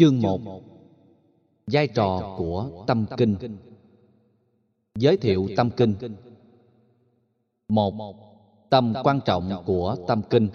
[0.00, 0.40] Chương 1
[1.66, 3.36] Vai trò của tâm kinh.
[4.94, 5.94] Giới thiệu tâm kinh.
[7.68, 7.94] Một
[8.70, 10.48] Tầm quan trọng của tâm kinh.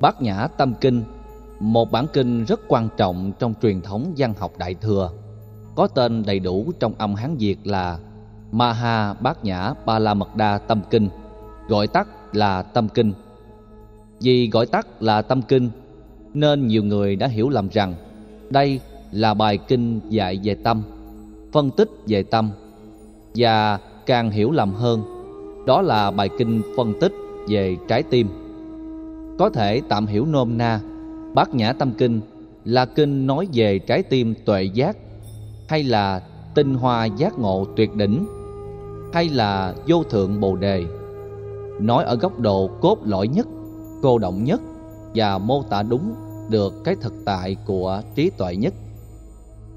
[0.00, 1.17] Bát Nhã Tâm Kinh.
[1.60, 5.10] Một bản kinh rất quan trọng trong truyền thống văn học Đại Thừa,
[5.74, 7.98] Có tên đầy đủ trong âm Hán Việt là
[8.52, 11.08] Maha Bát Nhã Ba La Mật Đa Tâm Kinh,
[11.68, 13.12] Gọi tắt là Tâm Kinh.
[14.20, 15.70] Vì gọi tắt là Tâm Kinh,
[16.34, 17.94] Nên nhiều người đã hiểu lầm rằng
[18.50, 18.80] Đây
[19.12, 20.82] là bài kinh dạy về tâm,
[21.52, 22.50] Phân tích về tâm,
[23.34, 25.02] Và càng hiểu lầm hơn,
[25.66, 27.12] Đó là bài kinh phân tích
[27.48, 28.28] về trái tim.
[29.38, 30.80] Có thể tạm hiểu nôm na
[31.38, 32.20] Bát Nhã Tâm Kinh
[32.64, 34.96] là kinh nói về trái tim tuệ giác,
[35.68, 36.22] hay là
[36.54, 38.26] tinh hoa giác ngộ tuyệt đỉnh,
[39.12, 40.84] hay là vô thượng bồ đề.
[41.80, 43.46] Nói ở góc độ cốt lõi nhất,
[44.02, 44.60] cô động nhất
[45.14, 46.14] và mô tả đúng
[46.50, 48.74] được cái thực tại của trí tuệ nhất.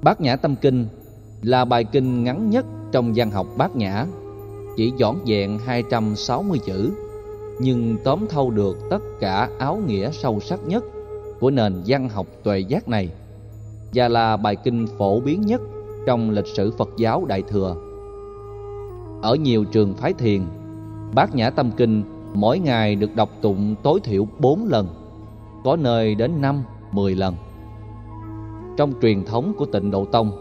[0.02, 0.86] Bát nhã tâm kinh
[1.42, 4.06] là bài kinh ngắn nhất trong văn học bát nhã,
[4.76, 6.92] chỉ dõn dẹn 260 chữ,
[7.60, 10.84] nhưng tóm thâu được tất cả áo nghĩa sâu sắc nhất
[11.42, 13.08] của nền văn học tuệ giác này
[13.94, 15.60] và là bài kinh phổ biến nhất
[16.06, 17.76] trong lịch sử Phật giáo Đại Thừa.
[19.22, 20.42] Ở nhiều trường phái thiền,
[21.14, 22.02] Bát Nhã Tâm Kinh
[22.34, 24.88] mỗi ngày được đọc tụng tối thiểu 4 lần,
[25.64, 26.62] có nơi đến 5,
[26.92, 27.34] 10 lần.
[28.76, 30.32] Trong truyền thống của tịnh Độ Tông,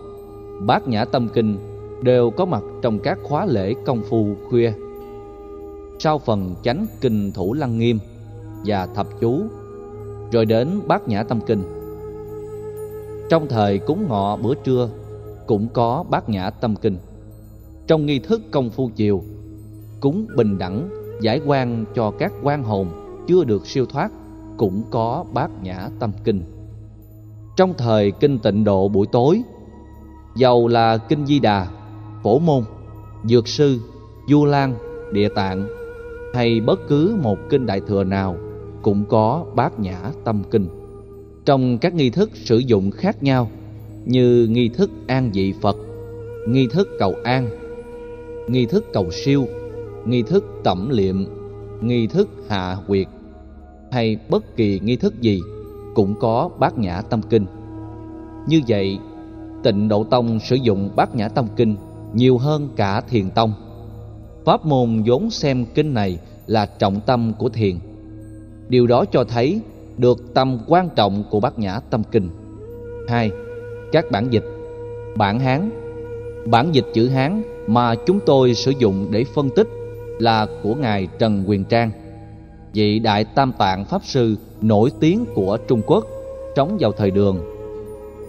[0.68, 1.58] Bát Nhã Tâm Kinh
[2.04, 4.74] đều có mặt trong các khóa lễ công phu khuya
[6.00, 8.00] sau phần chánh kinh thủ lăng nghiêm
[8.66, 9.42] và thập chú
[10.32, 11.64] rồi đến bát nhã tâm kinh.
[13.30, 14.90] Trong thời cúng ngọ bữa trưa,
[15.48, 16.98] cũng có bát nhã tâm kinh.
[17.88, 19.24] Trong nghi thức công phu chiều,
[20.00, 20.90] cúng bình đẳng,
[21.22, 22.88] giải quan cho các quan hồn
[23.28, 24.12] chưa được siêu thoát,
[24.58, 26.44] cũng có bát nhã tâm kinh.
[27.58, 29.42] Trong thời kinh tịnh độ buổi tối
[30.36, 31.68] dầu là kinh di đà,
[32.24, 32.64] phổ môn,
[33.24, 33.80] dược sư,
[34.30, 34.76] du lan,
[35.14, 35.68] địa tạng,
[36.34, 38.36] hay bất cứ một kinh đại thừa nào
[38.82, 40.68] cũng có bát nhã tâm kinh.
[41.46, 43.50] Trong các nghi thức sử dụng khác nhau
[44.06, 45.78] như nghi thức an vị Phật,
[46.48, 47.50] nghi thức cầu an,
[48.48, 49.46] nghi thức cầu siêu,
[50.06, 51.26] nghi thức tẩm liệm,
[51.82, 53.08] nghi thức hạ quyệt
[53.92, 55.42] hay bất kỳ nghi thức gì
[55.96, 57.46] cũng có bát nhã tâm kinh.
[58.48, 59.00] Như vậy,
[59.64, 61.76] Tịnh Độ Tông sử dụng bát nhã tâm kinh
[62.14, 63.54] nhiều hơn cả Thiền Tông.
[64.46, 67.76] Pháp môn vốn xem kinh này là trọng tâm của thiền.
[68.72, 69.62] Điều đó cho thấy
[69.98, 72.30] được tầm quan trọng của Bát Nhã Tâm Kinh.
[73.08, 73.32] 2.
[73.92, 74.46] Các bản dịch
[75.18, 75.70] Bản Hán
[76.46, 79.68] Bản dịch chữ Hán mà chúng tôi sử dụng để phân tích
[80.20, 81.92] là của Ngài Trần Quyền Trang,
[82.74, 86.06] vị Đại Tam Tạng Pháp Sư nổi tiếng của Trung Quốc,
[86.56, 87.40] trống vào thời đường.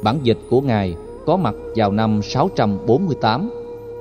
[0.03, 0.95] Bản dịch của Ngài
[1.27, 3.51] có mặt vào năm 648,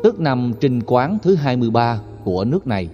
[0.04, 2.90] tức năm trinh quán thứ 23 của nước này.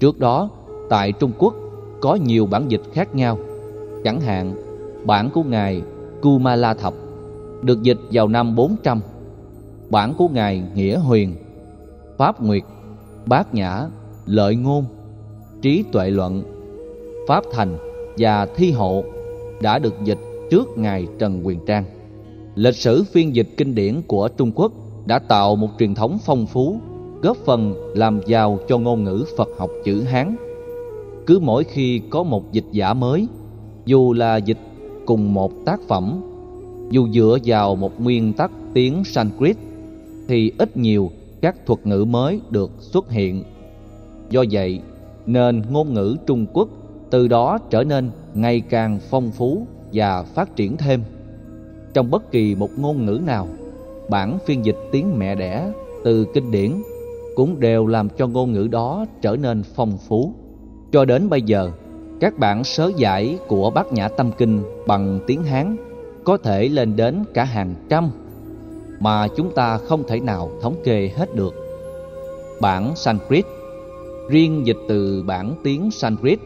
[0.00, 0.50] Trước đó,
[0.90, 1.54] tại Trung Quốc
[2.00, 3.38] có nhiều bản dịch khác nhau.
[4.04, 4.54] Chẳng hạn,
[5.04, 5.82] bản của ngài
[6.22, 6.94] Kumala Thập
[7.62, 9.00] được dịch vào năm 400,
[9.90, 11.34] bản của ngài Nghĩa Huyền,
[12.18, 12.62] Pháp Nguyệt,
[13.26, 13.86] Bát Nhã,
[14.26, 14.84] Lợi Ngôn,
[15.62, 16.42] Trí Tuệ Luận,
[17.28, 17.78] Pháp Thành
[18.18, 19.04] và Thi Hộ
[19.62, 20.18] đã được dịch
[20.50, 21.84] trước ngài Trần Quyền Trang.
[22.54, 24.72] Lịch sử phiên dịch kinh điển của Trung Quốc
[25.06, 26.80] đã tạo một truyền thống phong phú
[27.22, 30.36] góp phần làm giàu cho ngôn ngữ Phật học chữ Hán.
[31.28, 33.26] Cứ mỗi khi có một dịch giả mới,
[33.86, 34.58] dù là dịch
[35.06, 36.20] cùng một tác phẩm,
[36.90, 39.56] dù dựa vào một nguyên tắc tiếng Sanskrit,
[40.28, 43.42] thì ít nhiều các thuật ngữ mới được xuất hiện.
[44.30, 44.80] Do vậy,
[45.26, 46.68] nên ngôn ngữ Trung Quốc
[47.10, 51.02] từ đó trở nên ngày càng phong phú và phát triển thêm.
[51.94, 53.48] Trong bất kỳ một ngôn ngữ nào,
[54.10, 55.72] bản phiên dịch tiếng mẹ đẻ
[56.04, 56.72] từ kinh điển
[57.36, 60.34] cũng đều làm cho ngôn ngữ đó trở nên phong phú.
[60.92, 61.70] Cho đến bây giờ,
[62.20, 65.76] các bản sớ giải của Bát Nhã Tâm Kinh bằng tiếng Hán
[66.24, 68.10] có thể lên đến cả hàng trăm
[69.00, 71.54] mà chúng ta không thể nào thống kê hết được.
[72.60, 73.44] Bản Sanskrit,
[74.28, 76.38] riêng dịch từ bản tiếng Sanskrit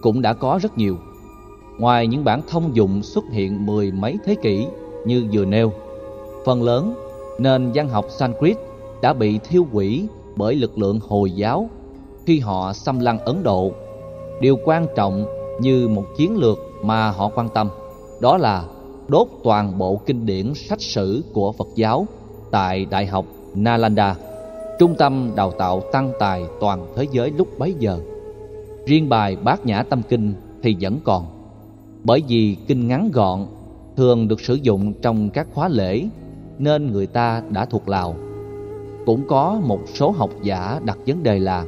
[0.00, 0.96] cũng đã có rất nhiều.
[1.78, 4.66] Ngoài những bản thông dụng xuất hiện mười mấy thế kỷ
[5.06, 5.72] như vừa nêu,
[6.44, 6.94] phần lớn
[7.38, 8.56] nền văn học Sanskrit
[9.02, 11.70] đã bị thiêu hủy bởi lực lượng Hồi giáo
[12.26, 13.72] khi họ xâm lăng Ấn Độ.
[14.40, 15.26] Điều quan trọng
[15.60, 17.68] như một chiến lược mà họ quan tâm
[18.20, 18.64] đó là
[19.08, 22.06] đốt toàn bộ kinh điển sách sử của Phật giáo
[22.50, 23.24] tại Đại học
[23.54, 24.16] Nalanda,
[24.78, 27.98] trung tâm đào tạo tăng tài toàn thế giới lúc bấy giờ.
[28.86, 31.26] Riêng bài Bát Nhã Tâm Kinh thì vẫn còn,
[32.04, 33.46] bởi vì kinh ngắn gọn,
[33.96, 36.04] thường được sử dụng trong các khóa lễ
[36.58, 38.14] nên người ta đã thuộc lào.
[39.06, 41.64] Cũng có một số học giả đặt vấn đề là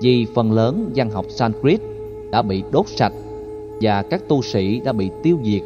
[0.00, 1.80] vì phần lớn văn học Sanskrit
[2.30, 3.12] đã bị đốt sạch
[3.80, 5.62] và các tu sĩ đã bị tiêu diệt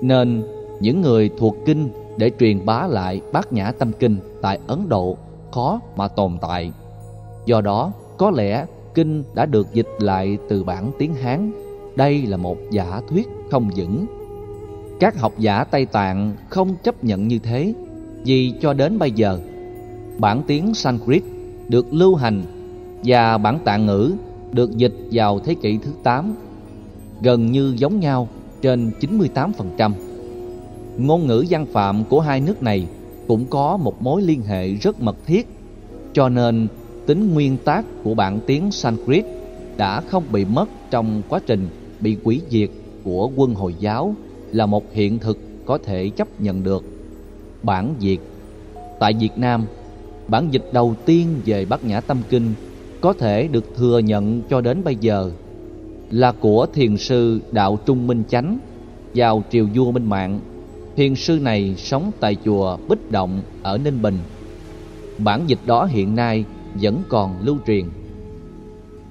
[0.00, 0.42] nên
[0.80, 5.16] những người thuộc kinh để truyền bá lại bát nhã tâm kinh tại Ấn Độ
[5.52, 6.72] khó mà tồn tại.
[7.46, 11.52] Do đó, có lẽ kinh đã được dịch lại từ bản tiếng Hán.
[11.96, 14.06] Đây là một giả thuyết không vững.
[15.00, 17.74] Các học giả Tây Tạng không chấp nhận như thế
[18.24, 19.38] vì cho đến bây giờ
[20.18, 21.22] bản tiếng Sanskrit
[21.68, 22.42] được lưu hành
[23.04, 24.12] và bản tạng ngữ
[24.52, 26.34] được dịch vào thế kỷ thứ 8
[27.22, 28.28] gần như giống nhau
[28.62, 29.92] trên 98%.
[30.98, 32.86] Ngôn ngữ văn phạm của hai nước này
[33.28, 35.48] cũng có một mối liên hệ rất mật thiết,
[36.12, 36.68] cho nên
[37.06, 39.24] tính nguyên tác của bản tiếng Sanskrit
[39.76, 41.68] đã không bị mất trong quá trình
[42.00, 42.70] bị quỷ diệt
[43.04, 44.14] của quân Hồi giáo
[44.52, 46.84] là một hiện thực có thể chấp nhận được.
[47.62, 48.18] Bản Việt
[49.00, 49.64] Tại Việt Nam,
[50.28, 52.54] bản dịch đầu tiên về Bát Nhã Tâm Kinh
[53.02, 55.30] có thể được thừa nhận cho đến bây giờ
[56.10, 58.58] là của thiền sư Đạo Trung Minh Chánh
[59.14, 60.40] vào triều vua Minh Mạng.
[60.96, 64.18] Thiền sư này sống tại chùa Bích Động ở Ninh Bình.
[65.18, 66.44] Bản dịch đó hiện nay
[66.74, 67.84] vẫn còn lưu truyền.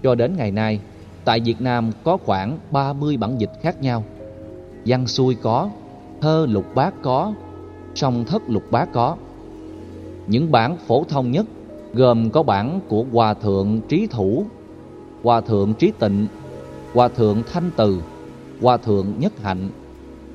[0.04, 0.80] Cho đến ngày nay,
[1.26, 4.04] tại Việt Nam có khoảng 30 bản dịch khác nhau.
[4.86, 5.70] Văn xuôi có,
[6.22, 7.34] thơ lục bát có,
[7.96, 9.18] song thất lục bát có.
[10.28, 11.46] Những bản phổ thông nhất
[11.94, 14.46] gồm có bản của Hòa Thượng Trí Thủ,
[15.24, 16.28] Hòa Thượng Trí Tịnh,
[16.94, 18.02] Hòa Thượng Thanh Từ,
[18.62, 19.70] Hòa Thượng Nhất Hạnh.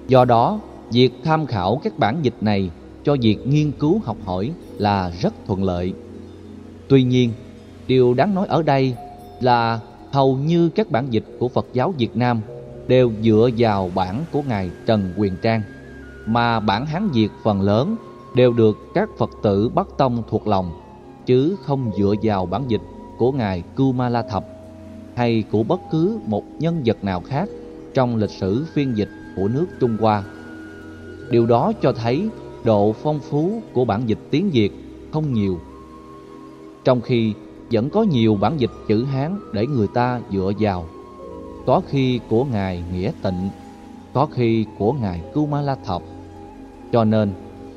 [0.08, 0.60] Do đó,
[0.90, 2.70] việc tham khảo các bản dịch này
[3.04, 5.92] cho việc nghiên cứu học hỏi là rất thuận lợi.
[6.88, 7.32] Tuy nhiên,
[7.86, 8.94] điều đáng nói ở đây
[9.40, 9.80] là
[10.12, 12.40] hầu như các bản dịch của Phật giáo Việt Nam
[12.88, 15.62] đều dựa vào bản của Ngài Trần Quyền Trang,
[16.26, 17.96] mà bản Hán Việt phần lớn
[18.34, 20.70] đều được các Phật tử Bắc Tông thuộc lòng
[21.26, 22.80] chứ không dựa vào bản dịch
[23.18, 24.46] của ngài Kumala Thập
[25.14, 27.48] hay của bất cứ một nhân vật nào khác
[27.94, 30.22] trong lịch sử phiên dịch của nước Trung Hoa.
[31.30, 32.28] Điều đó cho thấy
[32.64, 34.72] độ phong phú của bản dịch tiếng Việt
[35.12, 35.60] không nhiều.
[36.84, 37.34] Trong khi
[37.70, 40.86] vẫn có nhiều bản dịch chữ Hán để người ta dựa vào.
[41.66, 43.48] Có khi của ngài Nghĩa Tịnh,
[44.12, 46.02] có khi của ngài Kumala Thập.
[46.92, 47.32] Cho nên,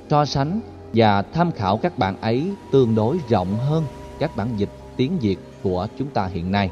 [0.10, 0.60] so sánh
[0.94, 3.84] và tham khảo các bản ấy tương đối rộng hơn
[4.20, 6.72] các bản dịch tiếng Việt của chúng ta hiện nay.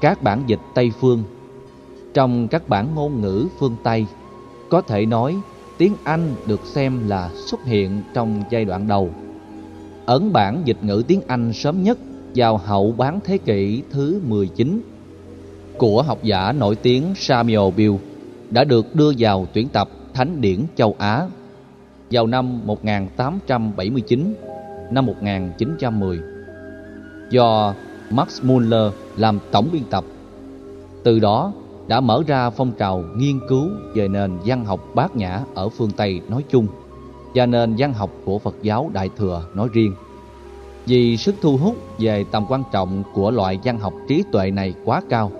[0.00, 1.24] Các bản dịch Tây phương,
[2.14, 4.06] trong các bản ngôn ngữ phương Tây,
[4.70, 5.36] có thể nói
[5.78, 9.10] tiếng Anh được xem là xuất hiện trong giai đoạn đầu.
[10.06, 11.98] Ấn bản dịch ngữ tiếng Anh sớm nhất
[12.34, 14.82] vào hậu bán thế kỷ thứ 19
[15.78, 17.94] của học giả nổi tiếng Samuel Bill
[18.50, 21.26] đã được đưa vào tuyển tập Thánh điển châu Á
[22.12, 24.34] vào năm 1879,
[24.90, 26.20] năm 1910
[27.30, 27.74] do
[28.10, 30.04] Max Muller làm tổng biên tập.
[31.04, 31.52] Từ đó
[31.88, 35.90] đã mở ra phong trào nghiên cứu về nền văn học bát nhã ở phương
[35.90, 36.66] Tây nói chung
[37.34, 39.94] và nền văn học của Phật giáo Đại Thừa nói riêng.
[40.86, 44.74] Vì sức thu hút về tầm quan trọng của loại văn học trí tuệ này
[44.84, 45.32] quá cao,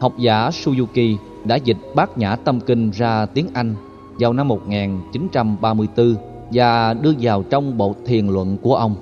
[0.00, 3.74] học giả Suzuki đã dịch bát nhã tâm kinh ra tiếng Anh
[4.22, 6.16] vào năm 1934
[6.52, 8.94] và đưa vào trong bộ thiền luận của ông,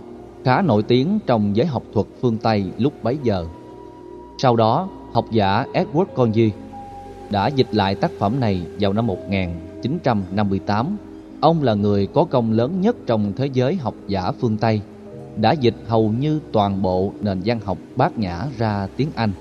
[0.44, 3.46] khá nổi tiếng trong giới học thuật phương Tây lúc bấy giờ.
[4.38, 6.50] Sau đó, học giả Edward Congy
[7.30, 10.96] đã dịch lại tác phẩm này vào năm 1958.
[11.40, 14.80] Ông là người có công lớn nhất trong thế giới học giả phương Tây,
[15.36, 19.32] đã dịch hầu như toàn bộ nền văn học bát nhã ra tiếng Anh.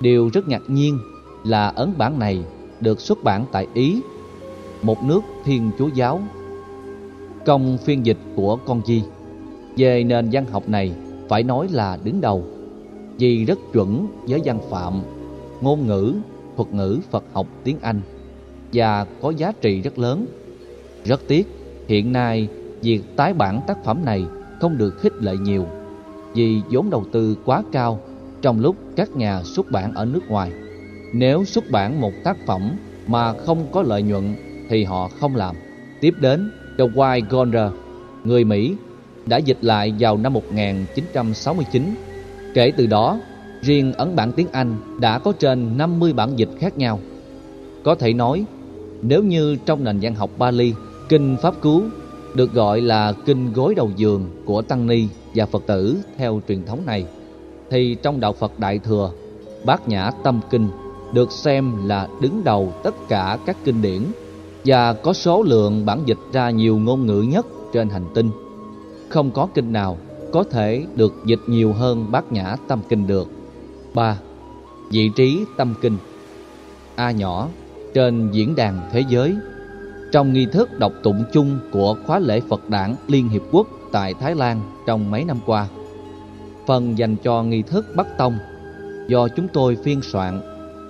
[0.00, 0.98] Điều rất ngạc nhiên
[1.44, 2.44] là ấn bản này
[2.80, 4.00] được xuất bản tại Ý
[4.84, 6.22] một nước thiên chúa giáo.
[7.46, 9.02] Công phiên dịch của con Di
[9.76, 10.92] về nền văn học này
[11.28, 12.44] phải nói là đứng đầu
[13.18, 15.02] vì rất chuẩn với văn phạm,
[15.60, 16.14] ngôn ngữ,
[16.56, 18.00] thuật ngữ Phật học tiếng Anh
[18.72, 20.26] và có giá trị rất lớn.
[21.04, 21.46] Rất tiếc,
[21.88, 22.48] hiện nay
[22.82, 24.24] việc tái bản tác phẩm này
[24.60, 25.66] không được khích lệ nhiều
[26.34, 28.00] vì vốn đầu tư quá cao
[28.42, 30.52] trong lúc các nhà xuất bản ở nước ngoài.
[31.12, 32.70] Nếu xuất bản một tác phẩm
[33.06, 34.34] mà không có lợi nhuận
[34.68, 35.56] thì họ không làm.
[36.00, 37.72] Tiếp đến, The White Goner,
[38.24, 38.74] người Mỹ,
[39.26, 41.94] đã dịch lại vào năm 1969.
[42.54, 43.20] Kể từ đó,
[43.60, 47.00] riêng ấn bản tiếng Anh đã có trên 50 bản dịch khác nhau.
[47.84, 48.44] Có thể nói,
[49.02, 50.74] Nếu như trong nền văn học Bali,
[51.08, 51.82] kinh Pháp Cứu
[52.34, 56.64] được gọi là kinh gối đầu giường của Tăng Ni và Phật tử theo truyền
[56.64, 57.06] thống này,
[57.70, 59.10] thì trong đạo Phật Đại Thừa,
[59.64, 60.68] Bát Nhã Tâm Kinh
[61.14, 64.00] được xem là đứng đầu tất cả các kinh điển
[64.64, 68.30] và có số lượng bản dịch ra nhiều ngôn ngữ nhất trên hành tinh.
[69.08, 69.98] Không có kinh nào
[70.32, 73.28] có thể được dịch nhiều hơn Bát Nhã Tâm Kinh được.
[73.94, 74.18] 3.
[74.90, 75.96] Vị trí Tâm Kinh
[76.94, 77.48] A nhỏ,
[77.94, 79.36] trên diễn đàn thế giới
[80.12, 84.14] trong nghi thức đọc tụng chung của khóa lễ Phật đản Liên Hiệp Quốc tại
[84.14, 85.66] Thái Lan trong mấy năm qua.
[86.66, 88.38] Phần dành cho nghi thức Bắc Tông,
[89.08, 90.40] do chúng tôi phiên soạn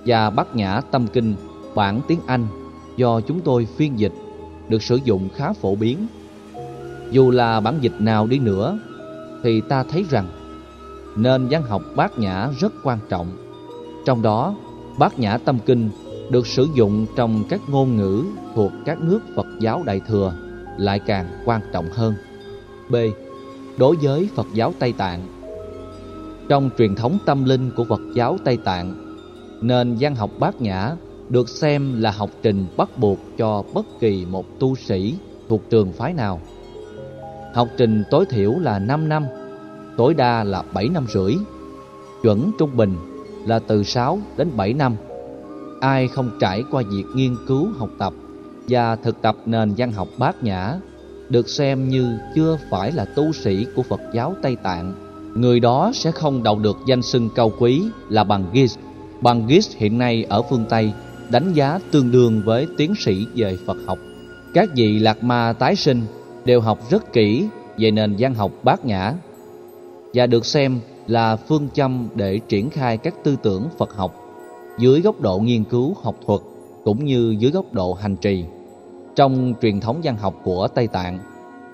[0.05, 1.35] và Bát Nhã Tâm Kinh
[1.75, 2.47] bản tiếng Anh
[2.97, 4.13] do chúng tôi phiên dịch
[4.69, 6.07] được sử dụng khá phổ biến.
[7.11, 8.79] Dù là bản dịch nào đi nữa
[9.43, 10.27] thì ta thấy rằng
[11.15, 13.27] nên văn học Bát Nhã rất quan trọng.
[14.05, 14.55] Trong đó,
[14.99, 15.89] Bát Nhã Tâm Kinh
[16.29, 18.23] được sử dụng trong các ngôn ngữ
[18.55, 20.35] thuộc các nước Phật giáo Đại Thừa
[20.77, 22.13] lại càng quan trọng hơn.
[22.89, 22.95] B.
[23.77, 25.21] Đối với Phật giáo Tây Tạng
[26.49, 29.15] Trong truyền thống tâm linh của Phật giáo Tây Tạng,
[29.61, 30.95] nền văn học Bát Nhã
[31.29, 35.15] được xem là học trình bắt buộc cho bất kỳ một tu sĩ
[35.49, 36.41] thuộc trường phái nào.
[37.53, 39.25] Học trình tối thiểu là 5 năm,
[39.97, 41.35] tối đa là 7 năm rưỡi.
[42.23, 42.95] Chuẩn trung bình
[43.45, 44.95] là từ 6 đến 7 năm
[45.79, 48.13] ai không trải qua việc nghiên cứu học tập
[48.67, 50.79] và thực tập nền văn học bát nhã
[51.29, 54.93] được xem như chưa phải là tu sĩ của Phật giáo Tây Tạng
[55.35, 58.77] người đó sẽ không đậu được danh xưng cao quý là bằng Gis
[59.21, 60.93] bằng Gis hiện nay ở phương Tây
[61.29, 63.99] đánh giá tương đương với tiến sĩ về Phật học
[64.53, 66.01] các vị lạc ma tái sinh
[66.45, 69.13] đều học rất kỹ về nền văn học bát nhã
[70.13, 74.25] và được xem là phương châm để triển khai các tư tưởng Phật học
[74.77, 76.41] dưới góc độ nghiên cứu học thuật
[76.83, 78.45] cũng như dưới góc độ hành trì.
[79.15, 81.19] Trong truyền thống văn học của Tây Tạng,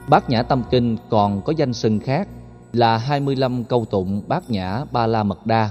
[0.10, 2.28] Bát Nhã Tâm Kinh còn có danh xưng khác
[2.74, 5.70] là 25 câu tụng Bát Nhã Ba La Mật Đa.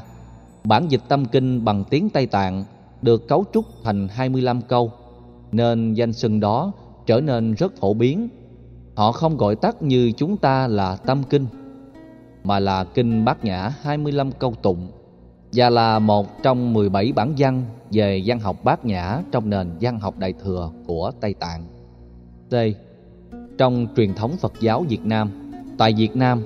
[0.65, 2.65] Bản dịch tâm kinh bằng tiếng Tây Tạng
[3.03, 4.93] được cấu trúc thành 25 câu,
[5.53, 6.73] nên danh xưng đó
[7.07, 8.29] trở nên rất phổ biến.
[8.95, 11.47] Họ không gọi tắt như chúng ta là tâm kinh,
[12.45, 14.89] mà là kinh Bát Nhã 25 câu tụng
[15.53, 20.01] và là một trong 17 bản văn về văn học bát nhã trong nền văn
[20.01, 21.65] học đại thừa của Tây Tạng.
[22.51, 22.55] D.
[23.59, 26.43] Trong truyền thống Phật giáo Việt Nam, tại Việt Nam,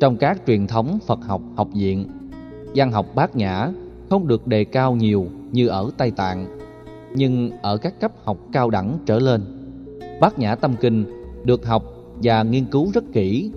[0.00, 2.06] trong các truyền thống Phật học học viện,
[2.74, 3.70] văn học bát nhã
[4.10, 6.58] không được đề cao nhiều như ở Tây Tạng,
[7.14, 9.42] nhưng ở các cấp học cao đẳng trở lên,
[10.20, 11.04] bát nhã tâm kinh
[11.44, 11.84] được học
[12.22, 13.50] và nghiên cứu rất kỹ,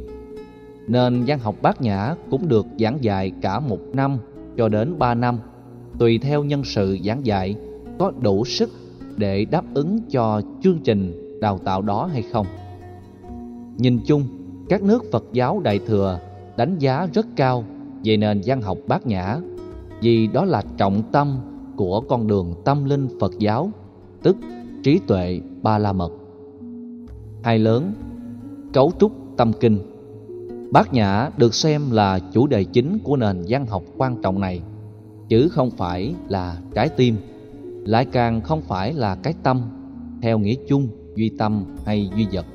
[0.87, 4.17] nên văn học bát nhã cũng được giảng dạy cả một năm
[4.57, 5.39] cho đến ba năm,
[5.99, 7.55] tùy theo nhân sự giảng dạy
[7.99, 8.69] có đủ sức
[9.17, 12.45] để đáp ứng cho chương trình đào tạo đó hay không.
[13.77, 14.23] Nhìn chung,
[14.69, 16.19] các nước Phật giáo Đại Thừa
[16.57, 17.63] đánh giá rất cao
[18.03, 19.37] về nền văn học bát nhã
[20.01, 21.37] vì đó là trọng tâm
[21.77, 23.71] của con đường tâm linh Phật giáo,
[24.23, 24.37] tức
[24.83, 26.11] trí tuệ ba la mật.
[27.43, 27.93] Hai lớn,
[28.73, 29.79] cấu trúc tâm kinh
[30.71, 34.61] Bát Nhã được xem là chủ đề chính của nền văn học quan trọng này,
[35.29, 37.15] chứ không phải là trái tim,
[37.85, 39.61] lại càng không phải là cái tâm,
[40.21, 42.45] theo nghĩa chung, duy tâm hay duy vật.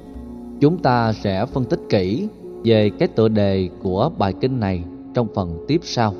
[0.60, 2.28] Chúng ta sẽ phân tích kỹ
[2.64, 6.14] về cái tựa đề của bài kinh này trong phần tiếp sau.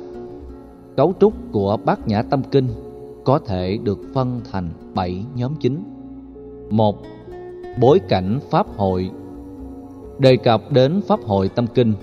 [0.97, 2.67] Cấu trúc của Bát Nhã Tâm Kinh
[3.23, 5.83] có thể được phân thành 7 nhóm chính.
[6.69, 7.01] một
[7.79, 9.11] Bối cảnh Pháp hội
[10.19, 11.93] đề cập đến Pháp hội Tâm Kinh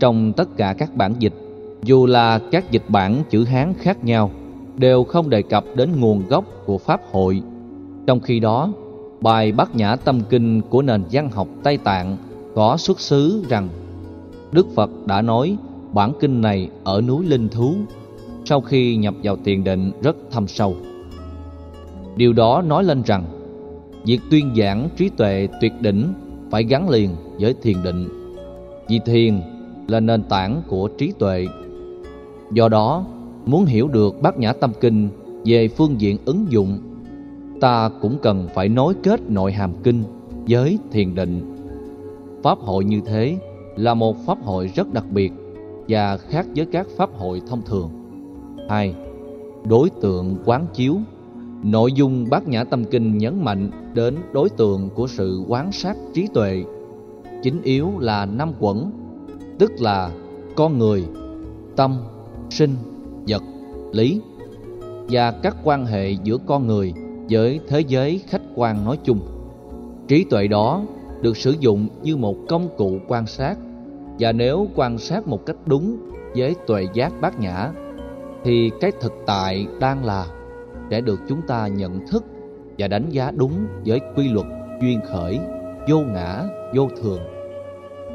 [0.00, 1.34] trong tất cả các bản dịch,
[1.82, 4.30] dù là các dịch bản chữ Hán khác nhau,
[4.76, 7.42] đều không đề cập đến nguồn gốc của Pháp hội.
[8.06, 8.72] Trong khi đó,
[9.20, 12.16] bài Bát Nhã Tâm Kinh của nền văn học Tây Tạng
[12.54, 13.68] có xuất xứ rằng
[14.52, 15.56] Đức Phật đã nói
[15.92, 17.74] bản kinh này ở núi Linh Thú
[18.50, 20.76] sau khi nhập vào tiền định rất thâm sâu.
[22.16, 23.24] Điều đó nói lên rằng,
[24.04, 26.12] việc tuyên giảng trí tuệ tuyệt đỉnh
[26.50, 28.08] phải gắn liền với thiền định.
[28.88, 29.40] Vì thiền
[29.88, 31.46] là nền tảng của trí tuệ.
[32.52, 33.04] Do đó,
[33.46, 35.08] muốn hiểu được bát nhã tâm kinh
[35.44, 36.78] về phương diện ứng dụng,
[37.60, 40.04] ta cũng cần phải nối kết nội hàm kinh
[40.48, 41.56] với thiền định.
[42.42, 43.36] Pháp hội như thế
[43.76, 45.32] là một pháp hội rất đặc biệt
[45.88, 47.99] và khác với các pháp hội thông thường
[48.70, 48.94] hai
[49.68, 50.96] đối tượng quán chiếu.
[51.62, 55.96] Nội dung bát nhã tâm kinh nhấn mạnh đến đối tượng của sự quán sát
[56.14, 56.64] trí tuệ.
[57.42, 58.90] Chính yếu là năm quẩn,
[59.58, 60.10] tức là
[60.56, 61.04] con người,
[61.76, 61.96] tâm,
[62.50, 62.70] sinh,
[63.28, 63.42] vật,
[63.92, 64.20] lý,
[65.08, 66.92] và các quan hệ giữa con người
[67.30, 69.20] với thế giới khách quan nói chung.
[70.08, 70.82] Trí tuệ đó
[71.22, 73.58] được sử dụng như một công cụ quan sát,
[74.18, 75.96] và nếu quan sát một cách đúng
[76.36, 77.72] với tuệ giác bát nhã
[78.44, 80.26] thì cái thực tại đang là
[80.90, 82.24] sẽ được chúng ta nhận thức
[82.78, 84.46] và đánh giá đúng với quy luật
[84.80, 85.40] duyên khởi,
[85.88, 86.42] vô ngã,
[86.74, 87.20] vô thường.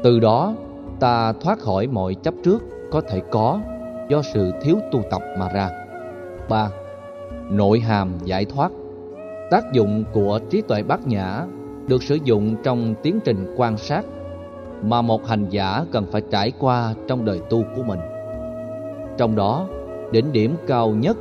[0.02, 0.54] Từ đó,
[1.00, 3.60] ta thoát khỏi mọi chấp trước có thể có
[4.08, 5.70] do sự thiếu tu tập mà ra.
[6.48, 6.70] 3.
[7.50, 8.72] Nội hàm giải thoát
[9.50, 11.44] Tác dụng của trí tuệ bát nhã
[11.88, 14.04] được sử dụng trong tiến trình quan sát
[14.82, 18.00] mà một hành giả cần phải trải qua trong đời tu của mình.
[19.18, 19.66] Trong đó,
[20.12, 21.16] đỉnh điểm cao nhất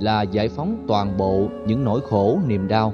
[0.00, 2.92] là giải phóng toàn bộ những nỗi khổ niềm đau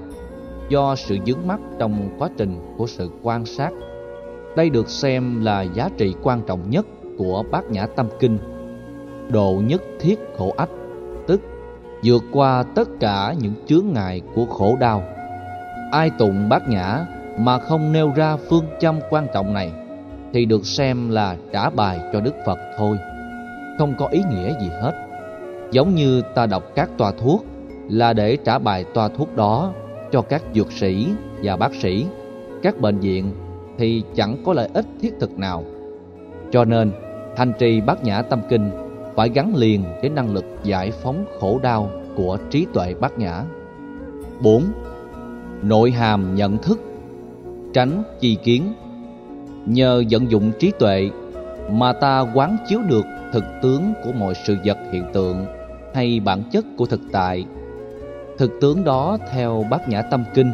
[0.68, 3.70] do sự dướng mắt trong quá trình của sự quan sát.
[4.56, 6.86] Đây được xem là giá trị quan trọng nhất
[7.18, 8.38] của bát nhã tâm kinh.
[9.28, 10.68] Độ nhất thiết khổ ách,
[11.26, 11.40] tức
[12.04, 15.02] vượt qua tất cả những chướng ngại của khổ đau.
[15.92, 17.06] Ai tụng bát nhã
[17.38, 19.72] mà không nêu ra phương châm quan trọng này
[20.32, 22.96] thì được xem là trả bài cho Đức Phật thôi,
[23.78, 25.03] không có ý nghĩa gì hết.
[25.75, 27.45] Giống như ta đọc các toa thuốc
[27.88, 29.73] là để trả bài toa thuốc đó
[30.12, 31.09] cho các dược sĩ
[31.43, 32.07] và bác sĩ,
[32.62, 33.33] các bệnh viện
[33.78, 35.64] thì chẳng có lợi ích thiết thực nào.
[36.50, 36.93] Cho nên,
[37.37, 38.71] hành trì bát nhã tâm kinh
[39.14, 43.43] phải gắn liền với năng lực giải phóng khổ đau của trí tuệ bát nhã.
[44.40, 44.62] 4.
[45.62, 46.81] Nội hàm nhận thức
[47.73, 48.73] Tránh chi kiến
[49.66, 51.11] Nhờ vận dụng trí tuệ
[51.71, 55.47] mà ta quán chiếu được thực tướng của mọi sự vật hiện tượng
[55.94, 57.44] hay bản chất của thực tại.
[58.38, 60.52] Thực tướng đó theo bát nhã tâm kinh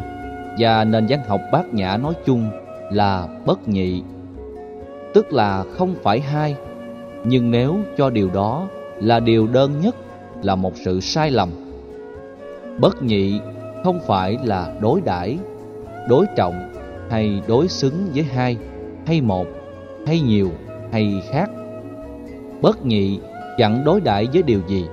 [0.58, 2.50] và nền văn học bát nhã nói chung
[2.90, 4.02] là bất nhị,
[5.14, 6.56] tức là không phải hai,
[7.24, 8.68] nhưng nếu cho điều đó
[9.00, 9.96] là điều đơn nhất
[10.42, 11.50] là một sự sai lầm.
[12.78, 13.40] Bất nhị
[13.84, 15.38] không phải là đối đãi,
[16.08, 16.72] đối trọng
[17.10, 18.56] hay đối xứng với hai
[19.06, 19.46] hay một
[20.06, 20.50] hay nhiều
[20.92, 21.50] hay khác.
[22.62, 23.20] Bất nhị
[23.58, 24.86] chẳng đối đãi với điều gì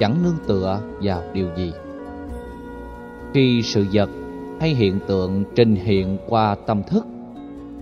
[0.00, 1.72] chẳng nương tựa vào điều gì.
[3.34, 4.10] Khi sự vật
[4.60, 7.06] hay hiện tượng trình hiện qua tâm thức,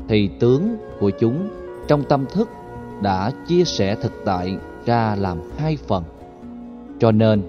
[0.09, 1.49] thì tướng của chúng
[1.89, 2.49] trong tâm thức
[3.03, 6.03] đã chia sẻ thực tại ra làm hai phần.
[6.99, 7.43] Cho nên,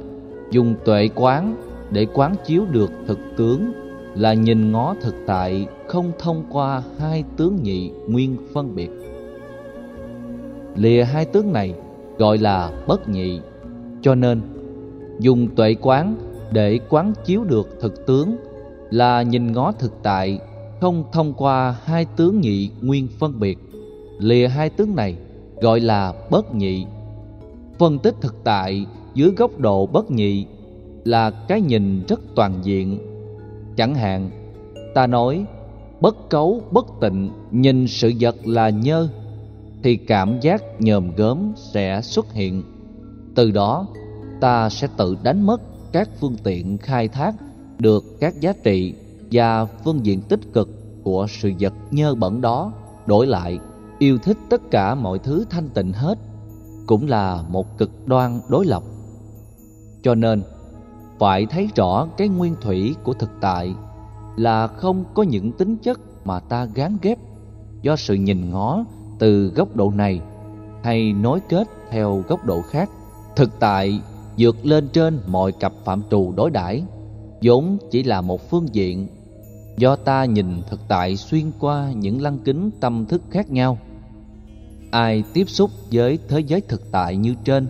[0.52, 1.56] dùng tuệ quán
[1.92, 3.72] để quán chiếu được thực tướng
[4.16, 8.90] là nhìn ngó thực tại không thông qua hai tướng nhị nguyên phân biệt.
[10.76, 11.74] Lìa hai tướng này
[12.18, 13.40] gọi là bất nhị.
[14.02, 14.42] Cho nên
[15.20, 16.16] dùng tuệ quán
[16.52, 18.38] để quán chiếu được thực tướng,
[18.90, 20.40] là nhìn ngó thực tại,
[20.82, 23.58] không thông qua hai tướng nhị nguyên phân biệt.
[24.20, 25.16] Lìa hai tướng này
[25.62, 26.86] gọi là bất nhị.
[27.78, 30.46] Phân tích thực tại dưới góc độ bất nhị
[31.06, 33.00] là cái nhìn rất toàn diện.
[33.78, 34.30] Chẳng hạn,
[34.94, 35.46] ta nói,
[36.02, 39.10] bất cấu, bất tịnh, nhìn sự vật là nhơ,
[39.84, 42.64] thì cảm giác nhòm gớm sẽ xuất hiện.
[43.36, 43.88] Từ đó
[44.40, 47.36] ta sẽ tự đánh mất các phương tiện khai thác,
[47.80, 48.94] được các giá trị
[49.32, 50.70] và phương diện tích cực
[51.04, 52.72] của sự vật nhơ bẩn đó,
[53.06, 53.60] đổi lại
[54.00, 56.20] yêu thích tất cả mọi thứ thanh tịnh hết,
[56.88, 58.84] cũng là một cực đoan đối lập.
[60.04, 60.42] Cho nên,
[61.20, 63.76] phải thấy rõ cái nguyên thủy của thực tại
[64.36, 67.18] là không có những tính chất mà ta gán ghép.
[67.82, 68.86] Do sự nhìn ngó
[69.20, 70.22] từ góc độ này
[70.84, 72.90] hay nối kết theo góc độ khác,
[73.36, 74.02] thực tại
[74.40, 76.84] vượt lên trên mọi cặp phạm trù đối đãi.
[77.42, 79.08] Vốn chỉ là một phương diện,
[79.78, 83.78] do ta nhìn thực tại xuyên qua những lăng kính tâm thức khác nhau.
[84.92, 87.68] Ai tiếp xúc với thế giới thực tại như trên,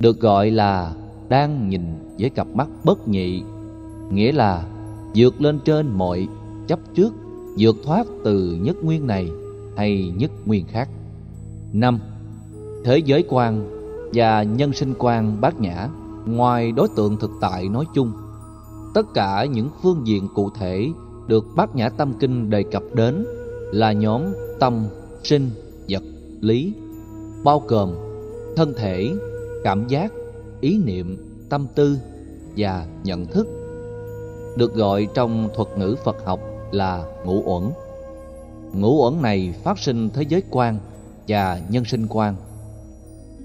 [0.00, 0.94] được gọi là
[1.28, 1.82] đang nhìn
[2.18, 3.42] với cặp mắt bất nhị.
[4.10, 4.64] Nghĩa là
[5.14, 6.28] vượt lên trên mọi
[6.66, 7.14] chấp trước
[7.58, 9.28] vượt thoát từ nhất nguyên này
[9.76, 10.88] hay nhất nguyên khác.
[11.72, 11.98] Năm,
[12.84, 13.78] thế giới quan
[14.14, 15.88] và nhân sinh quan bát nhã
[16.26, 18.12] ngoài đối tượng thực tại nói chung,
[18.94, 20.88] tất cả những phương diện cụ thể
[21.26, 23.26] được bát nhã tâm kinh đề cập đến
[23.72, 24.22] là nhóm
[24.60, 24.86] tâm,
[25.24, 25.50] sinh,
[25.88, 26.02] vật,
[26.40, 26.74] lý,
[27.44, 27.90] bao gồm
[28.56, 29.10] thân thể,
[29.64, 30.12] cảm giác,
[30.60, 31.16] ý niệm,
[31.48, 31.98] tâm tư
[32.56, 33.46] và nhận thức,
[34.56, 37.70] được gọi trong thuật ngữ phật học là ngũ uẩn.
[38.72, 40.78] Ngũ uẩn này phát sinh thế giới quan
[41.28, 42.34] và nhân sinh quan.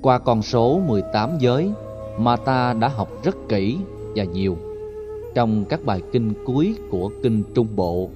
[0.02, 1.72] Qua con số 18 giới
[2.18, 3.78] mà ta đã học rất kỹ
[4.16, 4.58] và nhiều
[5.36, 8.10] trong các bài kinh cuối của kinh Trung Bộ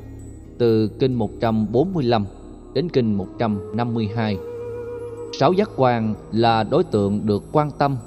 [0.57, 2.25] từ kinh 145
[2.73, 4.38] đến kinh 152.
[5.33, 7.97] Sáu giác quan là đối tượng được quan tâm.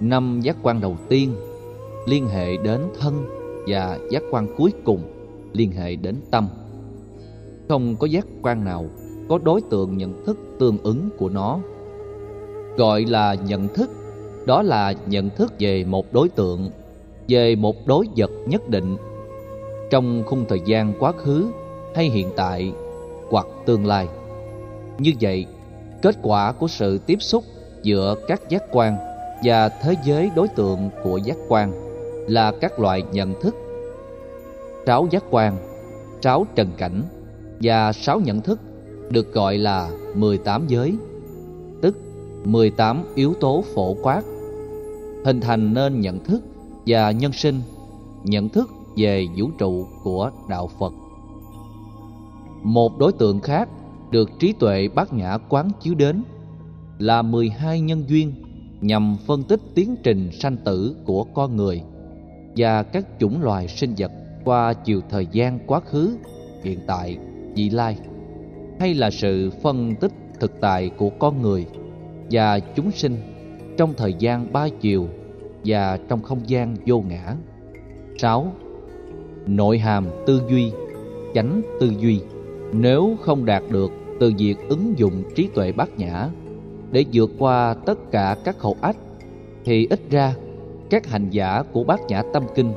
[0.00, 1.34] Năm giác quan đầu tiên
[2.06, 3.14] liên hệ đến thân
[3.66, 5.00] và giác quan cuối cùng
[5.52, 6.48] liên hệ đến tâm.
[7.68, 8.86] Không có giác quan nào
[9.28, 11.58] có đối tượng nhận thức tương ứng của nó.
[12.76, 13.90] Gọi là nhận thức,
[14.46, 16.70] đó là nhận thức về một đối tượng,
[17.28, 18.96] về một đối vật nhất định
[19.90, 21.46] trong khung thời gian quá khứ
[21.94, 22.72] hay hiện tại
[23.30, 24.08] hoặc tương lai.
[24.98, 25.46] Như vậy,
[26.02, 27.44] kết quả của sự tiếp xúc
[27.82, 28.96] giữa các giác quan
[29.44, 31.72] và thế giới đối tượng của giác quan
[32.28, 33.54] là các loại nhận thức.
[34.86, 35.56] Sáu giác quan,
[36.20, 37.02] sáu trần cảnh
[37.60, 38.60] và sáu nhận thức
[39.10, 40.94] được gọi là 18 giới,
[42.44, 44.22] 18 yếu tố phổ quát,
[45.24, 46.42] hình thành nên nhận thức
[46.86, 47.60] và nhân sinh,
[48.24, 50.92] nhận thức về vũ trụ của đạo Phật.
[52.62, 53.68] Một đối tượng khác
[54.10, 56.22] được trí tuệ bát nhã quán chiếu đến
[56.98, 58.32] là 12 nhân duyên
[58.80, 61.82] nhằm phân tích tiến trình sanh tử của con người
[62.56, 64.12] và các chủng loài sinh vật
[64.44, 66.16] qua chiều thời gian quá khứ,
[66.64, 67.18] hiện tại,
[67.54, 67.96] vị lai
[68.80, 71.66] hay là sự phân tích thực tại của con người
[72.30, 73.16] và chúng sinh
[73.76, 75.08] trong thời gian ba chiều
[75.64, 77.34] và trong không gian vô ngã.
[78.18, 78.52] 6.
[79.46, 80.72] Nội hàm tư duy,
[81.34, 82.20] chánh tư duy
[82.72, 86.28] nếu không đạt được từ việc ứng dụng trí tuệ bát nhã
[86.92, 88.96] để vượt qua tất cả các khẩu ách
[89.64, 90.34] thì ít ra
[90.90, 92.72] các hành giả của bát nhã tâm kinh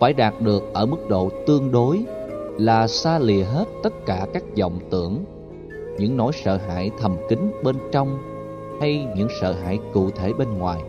[0.00, 2.04] phải đạt được ở mức độ tương đối
[2.58, 5.24] là xa lìa hết tất cả các vọng tưởng
[5.98, 8.18] những nỗi sợ hãi thầm kín bên trong
[8.80, 10.82] hay những sợ hãi cụ thể bên ngoài.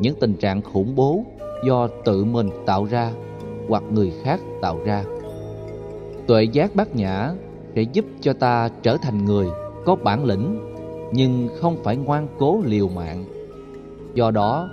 [0.00, 1.24] Những tình trạng khủng bố
[1.64, 3.12] do tự mình tạo ra
[3.68, 5.04] hoặc người khác tạo ra.
[6.26, 7.32] Tuệ giác bát nhã
[7.74, 9.46] sẽ giúp cho ta trở thành người
[9.84, 10.60] có bản lĩnh,
[11.12, 13.24] nhưng không phải ngoan cố liều mạng.
[14.14, 14.68] Do đó,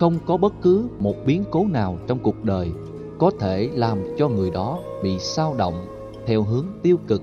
[0.00, 2.70] không có bất cứ một biến cố nào trong cuộc đời
[3.18, 5.74] có thể làm cho người đó bị sao động
[6.26, 7.22] theo hướng tiêu cực,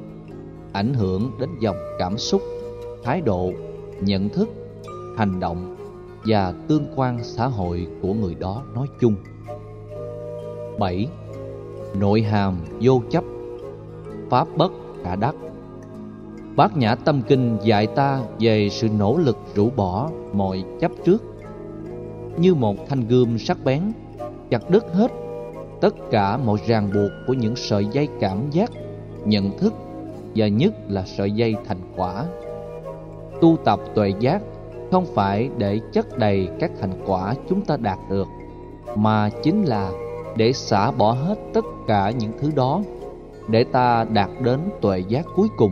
[0.73, 2.41] ảnh hưởng đến dòng cảm xúc,
[3.03, 3.51] thái độ
[4.01, 4.49] nhận thức
[5.17, 5.75] hành động
[6.25, 9.15] và tương quan xã hội của người đó nói chung.
[10.79, 11.07] 7.
[11.99, 13.23] Nội hàm vô chấp.
[14.29, 14.71] Pháp bất
[15.03, 15.35] khả đắc.
[16.55, 21.23] Bát Nhã Tâm Kinh dạy ta về sự nỗ lực rũ bỏ mọi chấp trước.
[22.37, 23.81] Như một thanh gươm sắc bén
[24.49, 25.11] Chặt đứt hết
[25.81, 28.71] tất cả mọi ràng buộc của những sợi dây cảm giác,
[29.25, 29.73] nhận thức
[30.35, 32.25] Và nhất là sợi dây thành quả.
[33.41, 34.41] Tu tập tuệ giác,
[34.91, 38.27] không phải để chất đầy các thành quả chúng ta đạt được,
[38.95, 39.91] Mà chính là
[40.37, 42.81] để xả bỏ hết tất cả những thứ đó,
[43.47, 45.71] để ta đạt đến tuệ giác cuối cùng,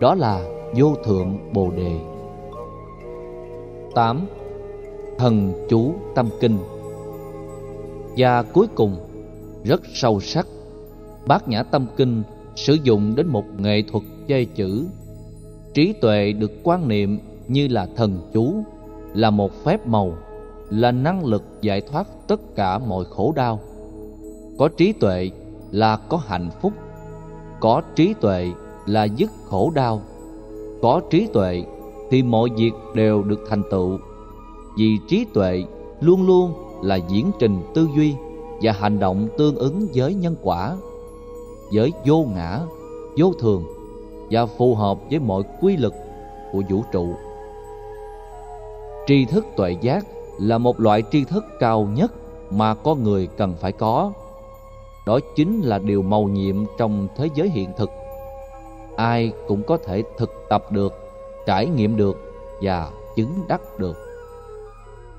[0.00, 0.42] đó là
[0.76, 2.00] vô thượng bồ đề
[3.94, 4.26] 8.
[5.18, 6.58] Thần chú tâm kinh
[8.16, 8.96] Và cuối cùng,
[9.64, 10.46] Rất sâu sắc,
[11.26, 12.22] Bát nhã tâm kinh
[12.56, 14.86] Sử dụng đến một nghệ thuật chơi chữ
[15.74, 18.54] Trí tuệ được quan niệm như là thần chú,
[19.14, 20.14] Là một phép màu,
[20.70, 23.60] Là năng lực giải thoát tất cả mọi khổ đau.
[24.58, 25.30] Có trí tuệ
[25.70, 26.72] là có hạnh phúc,
[27.60, 28.50] Có trí tuệ
[28.86, 30.02] là dứt khổ đau.
[30.82, 31.62] Có trí tuệ
[32.10, 33.98] thì mọi việc đều được thành tựu,
[34.78, 35.64] vì trí tuệ
[36.00, 36.52] luôn luôn
[36.82, 38.14] là diễn trình tư duy
[38.62, 40.76] và hành động tương ứng với nhân quả,
[41.72, 42.60] với vô ngã,
[43.16, 43.64] vô thường
[44.30, 45.92] và phù hợp với mọi quy luật
[46.52, 47.14] của vũ trụ
[49.06, 50.06] tri thức tuệ giác
[50.38, 52.12] là một loại tri thức cao nhất
[52.50, 54.12] mà con người cần phải có
[55.06, 57.90] đó chính là điều mầu nhiệm trong thế giới hiện thực
[59.00, 60.92] ai cũng có thể thực tập được,
[61.46, 62.16] trải nghiệm được
[62.62, 63.96] và chứng đắc được.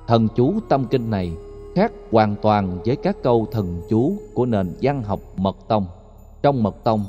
[0.08, 1.32] Thần chú tâm kinh này
[1.76, 5.86] khác hoàn toàn với các câu thần chú của nền văn học mật tông.
[6.42, 7.06] Trong mật tông,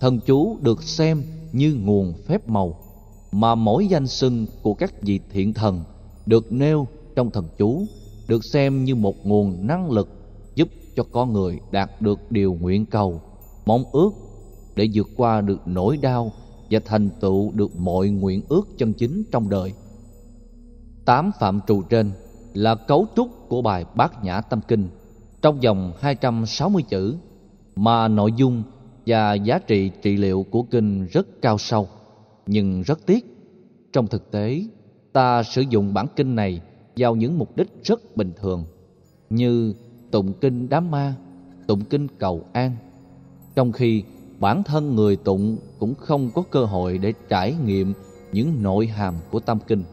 [0.00, 2.78] thần chú được xem như nguồn phép màu
[3.32, 5.80] mà mỗi danh xưng của các vị thiện thần
[6.26, 6.86] được nêu
[7.16, 7.86] trong thần chú
[8.28, 10.08] được xem như một nguồn năng lực
[10.54, 13.20] giúp cho con người đạt được điều nguyện cầu,
[13.66, 14.10] mong ước
[14.76, 16.32] để vượt qua được nỗi đau
[16.70, 19.72] và thành tựu được mọi nguyện ước chân chính trong đời.
[21.04, 22.10] Tám phạm trù trên
[22.54, 24.88] là cấu trúc của bài Bát Nhã Tâm Kinh
[25.42, 27.16] trong vòng 260 chữ
[27.76, 28.62] mà nội dung
[29.06, 31.88] và giá trị trị liệu của kinh rất cao sâu
[32.46, 33.26] nhưng rất tiếc,
[33.92, 34.62] trong thực tế,
[35.12, 36.60] ta sử dụng bản kinh này
[36.96, 38.64] vào những mục đích rất bình thường,
[39.30, 39.74] như
[40.10, 41.14] tụng kinh đám ma,
[41.66, 42.76] tụng kinh cầu an
[43.54, 44.02] trong khi
[44.38, 47.92] bản thân người tụng cũng không có cơ hội để trải nghiệm
[48.32, 49.84] những nội hàm của tâm kinh.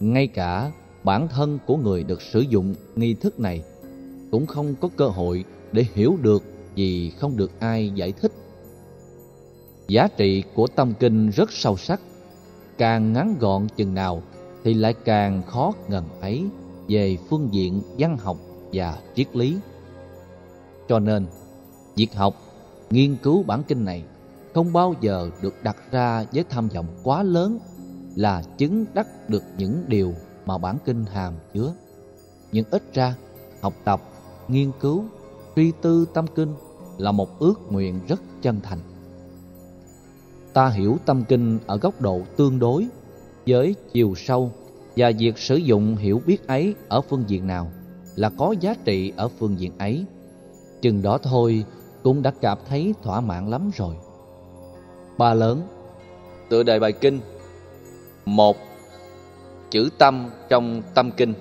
[0.00, 0.72] Ngay cả
[1.04, 3.62] bản thân của người được sử dụng nghi thức này
[4.30, 6.42] cũng không có cơ hội để hiểu được
[6.74, 8.32] vì không được ai giải thích.
[9.88, 12.00] Giá trị của tâm kinh rất sâu sắc,
[12.78, 14.22] càng ngắn gọn chừng nào
[14.64, 16.44] thì lại càng khó ngần ấy
[16.88, 18.36] về phương diện văn học
[18.72, 19.56] và triết lý.
[20.88, 21.26] Cho nên,
[21.96, 22.34] việc học,
[22.90, 24.04] nghiên cứu bản kinh này
[24.54, 27.58] không bao giờ được đặt ra với tham vọng quá lớn
[28.16, 30.14] là chứng đắc được những điều
[30.46, 31.74] mà bản kinh hàm chứa.
[32.52, 33.14] Nhưng ít ra,
[33.60, 34.02] học tập,
[34.48, 35.04] nghiên cứu,
[35.56, 36.54] suy tư tâm kinh
[36.98, 38.78] là một ước nguyện rất chân thành.
[40.52, 42.86] Ta hiểu tâm kinh ở góc độ tương đối
[43.46, 44.52] với chiều sâu
[44.96, 47.70] và việc sử dụng hiểu biết ấy ở phương diện nào
[48.16, 50.04] là có giá trị ở phương diện ấy.
[50.82, 51.64] Chừng đó thôi
[52.02, 53.94] cũng đã cảm thấy thỏa mãn lắm rồi.
[55.18, 55.62] Ba lớn,
[56.48, 57.20] Tựa đề bài kinh
[58.24, 58.56] một,
[59.70, 61.34] Chữ tâm trong tâm kinh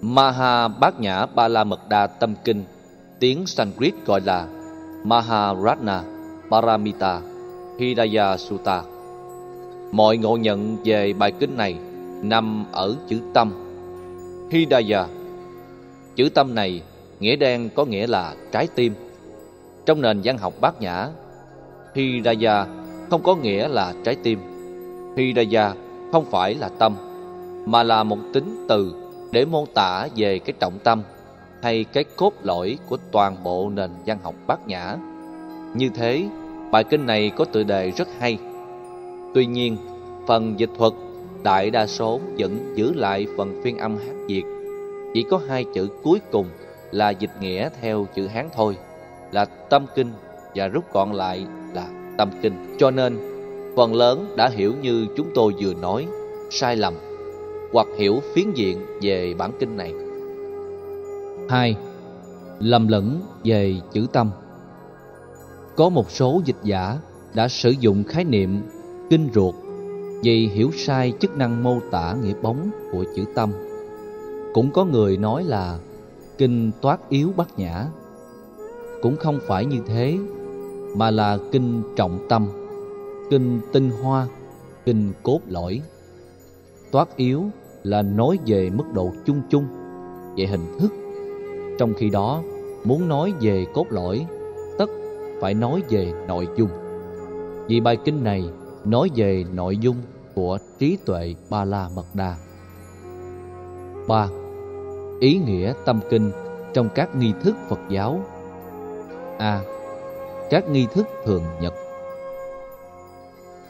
[0.00, 2.64] Maha Bát Nhã Ba La Mật Đa Tâm Kinh
[3.22, 4.46] Tiếng Sanskrit gọi là
[5.04, 6.02] Maharatna
[6.50, 7.20] Paramita
[7.78, 8.82] Hidaya Sutta
[9.92, 11.76] Mọi ngộ nhận về bài kinh này
[12.22, 13.52] nằm ở chữ tâm.
[14.50, 15.06] Hidaya
[16.16, 16.82] Chữ tâm này
[17.20, 18.94] nghĩa đen có nghĩa là trái tim.
[19.86, 21.08] Trong nền văn học bát nhã
[21.94, 22.66] Hidaya
[23.10, 24.38] không có nghĩa là trái tim.
[25.16, 25.74] Hidaya
[26.12, 26.96] không phải là tâm,
[27.66, 28.94] Mà là một tính từ
[29.32, 31.02] để mô tả về cái trọng tâm
[31.62, 34.96] hay cái cốt lõi của toàn bộ nền văn học bát nhã.
[35.74, 36.24] Như thế,
[36.70, 38.38] bài kinh này có tựa đề rất hay.
[39.34, 39.76] Tuy nhiên,
[40.26, 40.92] phần dịch thuật
[41.42, 44.42] đại đa số vẫn giữ lại phần phiên âm hát Việt.
[45.14, 46.46] Chỉ có hai chữ cuối cùng
[46.90, 48.76] là dịch nghĩa theo chữ Hán thôi,
[49.32, 50.12] là tâm kinh
[50.54, 51.86] và rút gọn lại là
[52.18, 52.76] tâm kinh.
[52.78, 53.18] Cho nên,
[53.76, 56.06] phần lớn đã hiểu như chúng tôi vừa nói,
[56.50, 56.94] sai lầm
[57.72, 59.92] hoặc hiểu phiến diện về bản kinh này.
[61.48, 61.76] 2.
[62.58, 64.30] Lầm lẫn về chữ tâm
[65.76, 66.98] Có một số dịch giả
[67.34, 68.62] đã sử dụng khái niệm
[69.10, 69.54] kinh ruột
[70.22, 73.52] vì hiểu sai chức năng mô tả nghĩa bóng của chữ tâm.
[74.54, 75.78] Cũng có người nói là
[76.38, 77.86] kinh toát yếu bát nhã.
[79.02, 80.18] Cũng không phải như thế,
[80.96, 82.48] mà là kinh trọng tâm,
[83.30, 84.26] kinh tinh hoa,
[84.84, 85.80] kinh cốt lõi.
[86.90, 87.44] Toát yếu
[87.82, 89.64] là nói về mức độ chung chung,
[90.36, 91.01] về hình thức.
[91.78, 92.42] Trong khi đó,
[92.84, 94.26] muốn nói về cốt lõi,
[94.78, 94.90] tất
[95.40, 96.68] phải nói về nội dung.
[97.68, 98.44] Vì bài kinh này
[98.84, 99.96] nói về nội dung
[100.34, 102.36] của trí tuệ Ba La Mật Đa.
[104.08, 104.28] 3.
[105.20, 106.30] Ý nghĩa tâm kinh
[106.74, 108.20] trong các nghi thức Phật giáo
[109.38, 109.60] A.
[110.50, 111.74] Các nghi thức thường nhật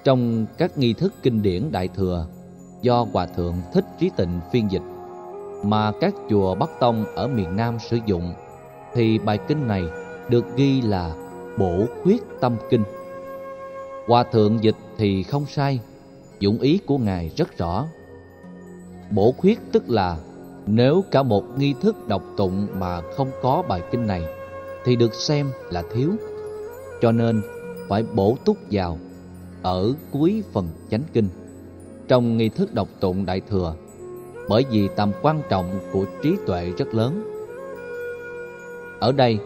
[0.05, 2.27] Trong các nghi thức kinh điển Đại Thừa
[2.83, 4.83] do Hòa Thượng Thích Trí Tịnh phiên dịch
[5.63, 8.35] mà các chùa Bắc Tông ở miền Nam sử dụng
[8.95, 9.85] thì bài kinh này
[10.29, 11.15] được ghi là
[11.59, 12.83] Bổ Khuyết Tâm Kinh.
[14.07, 15.81] Hòa Thượng dịch thì không sai,
[16.41, 17.87] dụng ý của Ngài rất rõ.
[19.11, 20.17] Bổ khuyết tức là
[20.67, 24.23] nếu cả một nghi thức đọc tụng mà không có bài kinh này
[24.85, 26.11] thì được xem là thiếu.
[27.01, 27.43] Cho nên
[27.89, 28.99] phải bổ túc vào
[29.63, 31.29] ở cuối phần chánh kinh
[32.09, 33.75] trong nghi thức đọc tụng Đại Thừa
[34.53, 37.23] bởi vì tầm quan trọng của trí tuệ rất lớn.
[39.01, 39.39] Ở đây,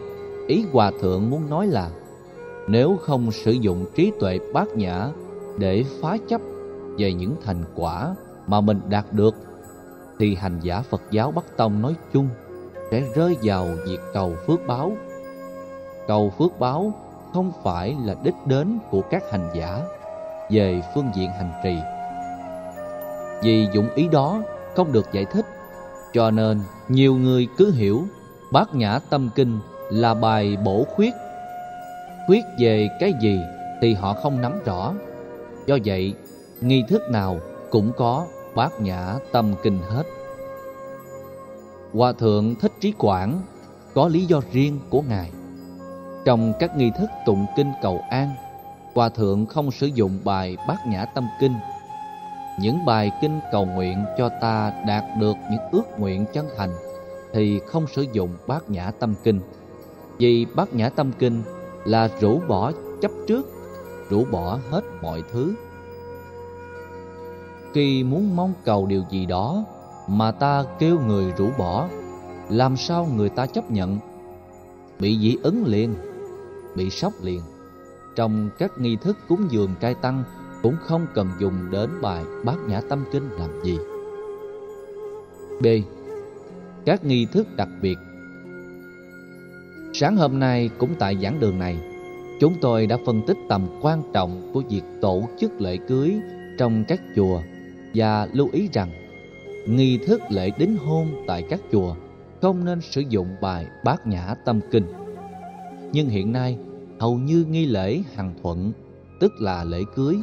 [0.47, 1.89] ý Hòa Thượng muốn nói là
[2.67, 5.07] nếu không sử dụng trí tuệ bát nhã
[5.57, 6.41] để phá chấp
[6.97, 8.15] về những thành quả
[8.47, 9.35] mà mình đạt được
[10.19, 12.29] thì hành giả Phật giáo Bắc Tông nói chung
[12.91, 14.91] sẽ rơi vào việc cầu phước báo.
[16.07, 16.93] Cầu phước báo
[17.33, 19.81] không phải là đích đến của các hành giả
[20.49, 21.75] về phương diện hành trì
[23.43, 24.41] vì dụng ý đó
[24.77, 25.45] không được giải thích.
[26.13, 28.03] Cho nên nhiều người cứ hiểu
[28.51, 29.59] Bát Nhã Tâm Kinh
[29.89, 31.13] là bài bổ khuyết.
[32.27, 33.39] Khuyết về cái gì
[33.81, 34.93] thì họ không nắm rõ.
[35.65, 36.13] Do vậy,
[36.61, 40.03] nghi thức nào cũng có Bát Nhã Tâm Kinh hết.
[41.93, 43.41] Hòa Thượng Thích Trí Quảng
[43.93, 45.31] có lý do riêng của Ngài.
[46.25, 48.31] Trong các nghi thức tụng kinh cầu an
[48.95, 51.53] Hòa Thượng không sử dụng bài Bát Nhã Tâm Kinh
[52.59, 56.71] những bài kinh cầu nguyện cho ta đạt được những ước nguyện chân thành,
[57.33, 59.39] thì không sử dụng bát nhã tâm kinh.
[60.17, 61.43] Vì bát nhã tâm kinh
[61.85, 63.45] là rũ bỏ chấp trước,
[64.09, 65.53] rũ bỏ hết mọi thứ.
[67.73, 69.65] Khi muốn mong cầu điều gì đó
[70.07, 71.87] mà ta kêu người rũ bỏ,
[72.49, 73.97] làm sao người ta chấp nhận?
[74.99, 75.95] Bị dị ứng liền,
[76.75, 77.41] bị sốc liền.
[78.15, 80.23] Trong các nghi thức cúng dường trai tăng
[80.63, 83.77] cũng không cần dùng đến bài bát nhã tâm kinh làm gì.
[85.61, 85.65] B.
[86.85, 87.97] Các nghi thức đặc biệt
[89.93, 91.77] Sáng hôm nay cũng tại giảng đường này,
[92.39, 96.15] chúng tôi đã phân tích tầm quan trọng của việc tổ chức lễ cưới
[96.57, 97.41] trong các chùa
[97.93, 98.89] và lưu ý rằng
[99.67, 101.95] nghi thức lễ đính hôn tại các chùa
[102.41, 104.85] không nên sử dụng bài bát nhã tâm kinh.
[105.91, 106.57] Nhưng hiện nay,
[106.99, 108.71] hầu như nghi lễ hằng thuận,
[109.19, 110.15] tức là lễ cưới,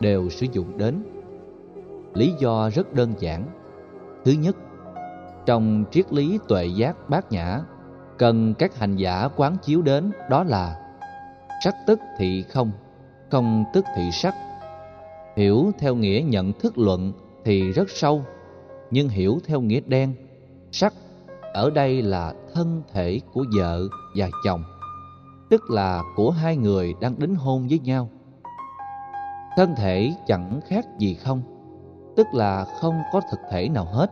[0.00, 1.02] đều sử dụng đến.
[2.14, 3.46] Lý do rất đơn giản.
[4.24, 4.56] Thứ nhất,
[5.46, 7.60] trong triết lý tuệ giác bát nhã,
[8.18, 10.92] cần các hành giả quán chiếu đến đó là
[11.64, 12.70] sắc tức thị không,
[13.30, 14.34] không tức thị sắc.
[15.36, 17.12] Hiểu theo nghĩa nhận thức luận
[17.44, 18.24] thì rất sâu,
[18.90, 20.14] nhưng hiểu theo nghĩa đen,
[20.72, 20.94] sắc
[21.52, 23.82] ở đây là thân thể của vợ
[24.16, 24.62] và chồng,
[25.50, 28.10] tức là của hai người đang đính hôn với nhau.
[29.56, 31.42] Thân thể chẳng khác gì không,
[32.16, 34.10] tức là không có thực thể nào hết.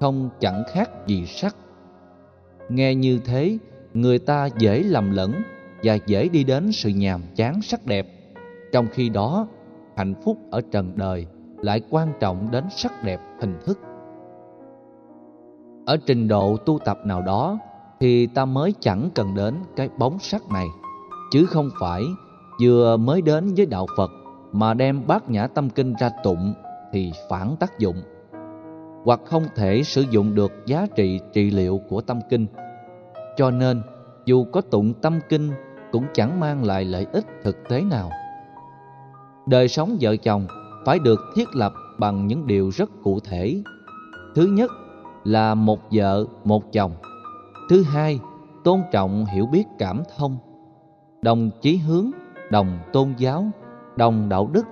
[0.00, 1.56] Không chẳng khác gì sắc.
[2.68, 3.58] Nghe như thế,
[3.94, 5.32] người ta dễ lầm lẫn
[5.82, 8.06] và dễ đi đến sự nhàm chán sắc đẹp.
[8.72, 9.46] Trong khi đó,
[9.96, 11.26] hạnh phúc ở trần đời
[11.58, 13.78] lại quan trọng đến sắc đẹp hình thức.
[15.86, 17.58] Ở trình độ tu tập nào đó
[18.00, 20.66] thì ta mới chẳng cần đến cái bóng sắc này,
[21.32, 22.02] chứ không phải
[22.62, 24.10] vừa mới đến với đạo Phật
[24.56, 26.54] mà đem bát nhã tâm kinh ra tụng
[26.92, 27.96] thì phản tác dụng
[29.04, 32.46] hoặc không thể sử dụng được giá trị trị liệu của tâm kinh.
[33.36, 33.82] Cho nên,
[34.24, 35.50] dù có tụng tâm kinh
[35.92, 38.10] cũng chẳng mang lại lợi ích thực tế nào.
[39.46, 40.46] Đời sống vợ chồng
[40.84, 43.62] phải được thiết lập bằng những điều rất cụ thể.
[44.34, 44.70] Thứ nhất
[45.24, 46.92] là một vợ, một chồng.
[47.70, 48.20] Thứ hai,
[48.64, 50.38] tôn trọng hiểu biết cảm thông.
[51.22, 52.10] Đồng chí hướng,
[52.50, 53.50] đồng tôn giáo,
[53.96, 54.66] đồng đạo đức,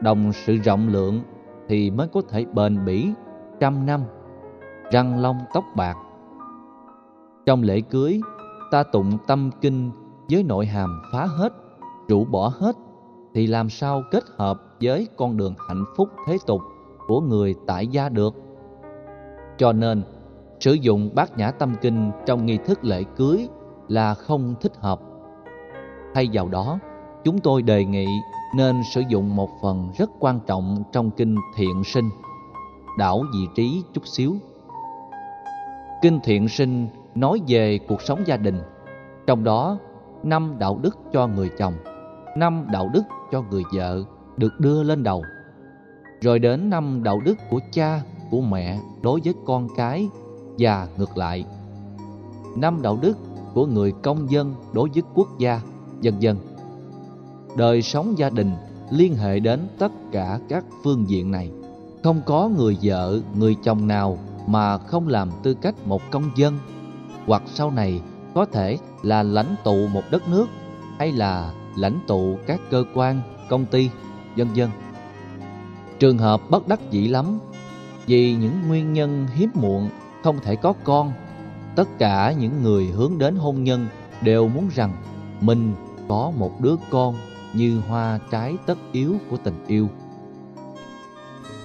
[0.00, 1.20] đồng sự rộng lượng
[1.68, 3.12] thì mới có thể bền bỉ
[3.60, 4.00] trăm năm,
[4.90, 5.96] răng long tóc bạc.
[7.46, 8.20] Trong lễ cưới,
[8.70, 9.90] ta tụng tâm kinh
[10.30, 11.52] với nội hàm phá hết,
[12.08, 12.76] rũ bỏ hết
[13.34, 16.60] thì làm sao kết hợp với con đường hạnh phúc thế tục
[17.06, 18.34] của người tại gia được.
[19.56, 20.02] Cho nên,
[20.60, 23.48] sử dụng bát nhã tâm kinh trong nghi thức lễ cưới
[23.88, 25.00] là không thích hợp.
[26.14, 26.78] Thay vào đó,
[27.24, 28.06] chúng tôi đề nghị
[28.56, 32.10] nên sử dụng một phần rất quan trọng trong kinh thiện sinh,
[32.98, 34.34] đảo vị trí chút xíu.
[36.02, 38.60] Kinh thiện sinh nói về cuộc sống gia đình,
[39.26, 39.78] trong đó
[40.22, 41.74] năm đạo đức cho người chồng,
[42.36, 44.04] năm đạo đức cho người vợ
[44.36, 45.22] được đưa lên đầu.
[46.20, 50.08] Rồi đến năm đạo đức của cha, của mẹ đối với con cái
[50.58, 51.44] và ngược lại.
[52.56, 53.18] Năm đạo đức
[53.54, 55.60] của người công dân đối với quốc gia,
[56.02, 56.36] vân vân.
[57.56, 58.50] Đời sống gia đình
[58.90, 61.50] liên hệ đến tất cả các phương diện này.
[62.02, 66.58] Không có người vợ, người chồng nào mà không làm tư cách một công dân
[67.26, 68.00] hoặc sau này
[68.34, 70.46] có thể là lãnh tụ một đất nước
[70.98, 73.90] hay là lãnh tụ các cơ quan, công ty,
[74.36, 74.68] vân vân.
[75.98, 77.38] Trường hợp bất đắc dĩ lắm
[78.06, 79.88] vì những nguyên nhân hiếm muộn
[80.22, 81.12] không thể có con.
[81.76, 83.86] Tất cả những người hướng đến hôn nhân
[84.22, 84.92] đều muốn rằng
[85.40, 85.74] mình
[86.08, 87.14] có một đứa con
[87.54, 89.88] như hoa trái tất yếu của tình yêu.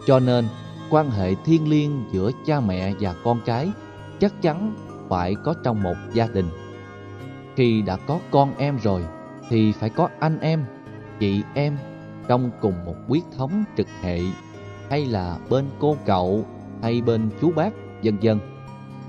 [0.06, 0.48] Cho nên,
[0.90, 3.72] quan hệ thiêng liêng giữa cha mẹ và con cái
[4.20, 4.76] chắc chắn
[5.10, 6.50] phải có trong một gia đình.
[7.56, 9.06] Khi đã có con em rồi
[9.50, 10.66] thì phải có anh em,
[11.20, 11.78] chị em
[12.28, 14.20] trong cùng một huyết thống trực hệ
[14.90, 16.46] hay là bên cô cậu
[16.82, 17.74] hay bên chú bác
[18.04, 18.40] vân vân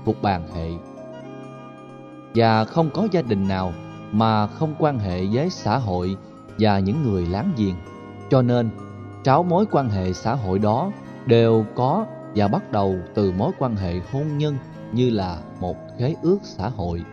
[0.05, 0.69] thuộc bàn hệ.
[2.35, 3.73] Và không có gia đình nào
[4.11, 6.17] mà không quan hệ với xã hội
[6.61, 7.75] và những người láng giềng.
[8.29, 8.69] Cho nên,
[9.23, 10.91] tráo mối quan hệ xã hội đó
[11.25, 14.57] đều có và bắt đầu từ mối quan hệ hôn nhân
[14.91, 17.03] như là một khế ước xã hội.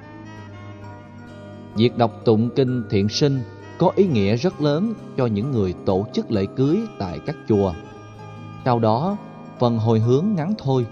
[1.77, 3.41] Việc đọc tụng kinh thiện sinh
[3.79, 7.75] có ý nghĩa rất lớn cho những người tổ chức lễ cưới tại các chùa.
[8.65, 9.17] Sau đó,
[9.59, 10.87] phần hồi hướng ngắn thôi.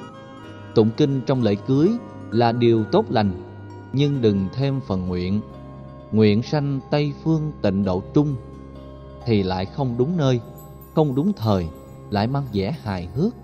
[0.75, 1.91] Tụng kinh trong lễ cưới
[2.31, 3.33] là điều tốt lành,
[3.93, 5.41] nhưng đừng thêm phần nguyện.
[6.13, 8.37] Nguyện sanh Tây Phương tịnh độ trung
[9.25, 10.41] thì lại không đúng nơi,
[10.95, 11.67] không đúng thời,
[12.11, 13.35] lại mang vẻ hài hước.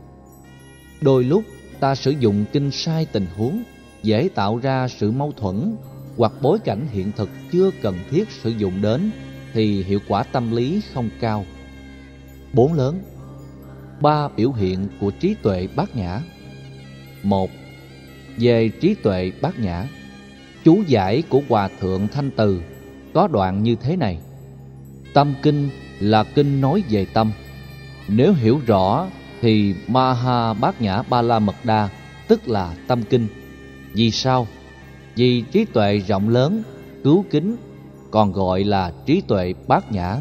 [1.00, 1.42] Đôi lúc
[1.80, 3.62] ta sử dụng kinh sai tình huống
[4.02, 5.76] dễ tạo ra sự mâu thuẫn
[6.16, 9.10] hoặc bối cảnh hiện thực chưa cần thiết sử dụng đến
[9.52, 11.44] thì hiệu quả tâm lý không cao.
[12.52, 13.02] Bốn lớn
[14.00, 16.20] Ba biểu hiện của trí tuệ bát nhã
[17.22, 17.50] một
[18.38, 19.86] Về trí tuệ bát nhã
[20.64, 22.62] Chú giải của Hòa Thượng Thanh Từ
[23.14, 24.18] có đoạn như thế này
[25.14, 25.68] Tâm kinh
[26.00, 27.32] là kinh nói về tâm
[28.08, 29.06] Nếu hiểu rõ
[29.40, 31.88] thì Maha Bát Nhã Ba La Mật Đa
[32.28, 33.26] tức là tâm kinh
[33.94, 34.46] Vì sao?
[35.16, 36.62] vì trí tuệ rộng lớn,
[37.04, 37.56] cứu kính,
[38.10, 40.16] còn gọi là trí tuệ bát nhã,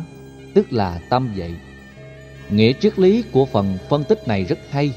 [0.53, 1.55] tức là tâm vậy.
[2.49, 4.93] Nghĩa triết lý của phần phân tích này rất hay,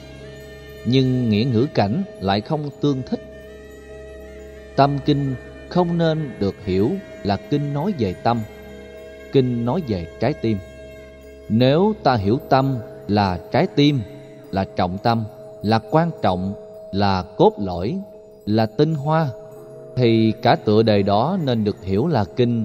[0.87, 3.34] nhưng nghĩa ngữ cảnh lại không tương thích.
[4.77, 5.35] Tâm kinh
[5.69, 6.91] không nên được hiểu
[7.23, 8.41] là kinh nói về tâm,
[9.33, 10.59] kinh nói về trái tim.
[11.49, 12.77] Nếu ta hiểu tâm
[13.09, 14.01] là trái tim,
[14.51, 15.25] là trọng tâm,
[15.63, 16.55] là quan trọng,
[16.93, 17.99] là cốt lõi,
[18.47, 19.29] là tinh hoa,
[19.97, 22.65] thì cả tựa đề đó nên được hiểu là kinh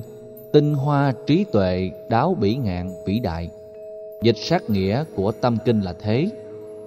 [0.53, 3.49] tinh hoa trí tuệ đáo bỉ ngạn vĩ đại.
[4.21, 6.29] Dịch sát nghĩa của tâm kinh là thế.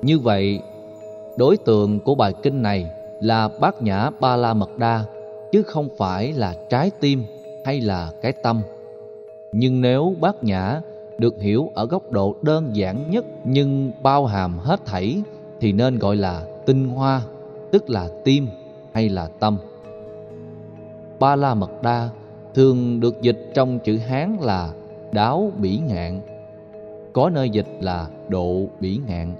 [0.02, 0.60] Như vậy,
[1.36, 2.86] đối tượng của bài kinh này
[3.22, 5.04] là bát nhã ba la mật đa,
[5.52, 7.24] chứ không phải là trái tim
[7.64, 8.62] hay là cái tâm.
[9.52, 10.80] Nhưng nếu bát nhã
[11.18, 15.22] được hiểu ở góc độ đơn giản nhất nhưng bao hàm hết thảy
[15.60, 17.22] thì nên gọi là tinh hoa,
[17.72, 18.46] tức là tim
[18.92, 19.58] hay là tâm.
[21.20, 22.08] Ba la mật đa
[22.54, 24.72] thường được dịch trong chữ Hán là
[25.12, 26.20] đáo bỉ ngạn,
[27.12, 29.34] có nơi dịch là độ bỉ ngạn.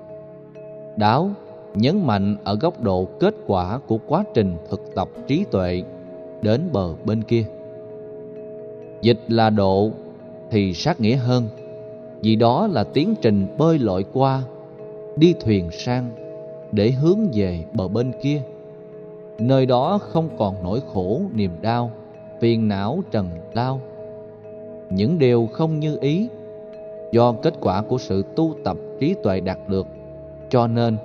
[0.96, 1.30] Đáo
[1.74, 5.82] nhấn mạnh ở góc độ kết quả của quá trình thực tập trí tuệ
[6.42, 7.44] đến bờ bên kia.
[9.02, 9.90] Dịch là độ
[10.50, 11.48] thì sát nghĩa hơn,
[12.20, 14.42] vì đó là tiến trình bơi lội qua,
[15.16, 16.10] đi thuyền sang
[16.72, 18.42] để hướng về bờ bên kia.
[19.38, 21.90] Nơi đó không còn nỗi khổ niềm đau,
[22.40, 23.80] phiền não trần lao.
[24.90, 26.28] Những điều không như ý
[27.12, 29.86] do kết quả của sự tu tập trí tuệ đạt được,
[30.50, 30.96] cho nên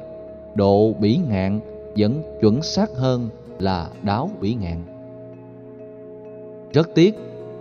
[0.56, 1.60] độ bỉ ngạn
[1.98, 3.30] vẫn chuẩn xác hơn
[3.60, 4.84] là đáo bỉ ngạn.
[6.74, 7.16] Rất tiếc,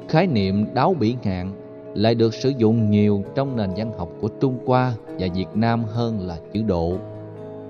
[0.09, 1.53] khái niệm đáo bỉ ngạn
[1.95, 5.85] lại được sử dụng nhiều trong nền văn học của Trung Hoa và Việt Nam
[5.85, 6.97] hơn là chữ độ.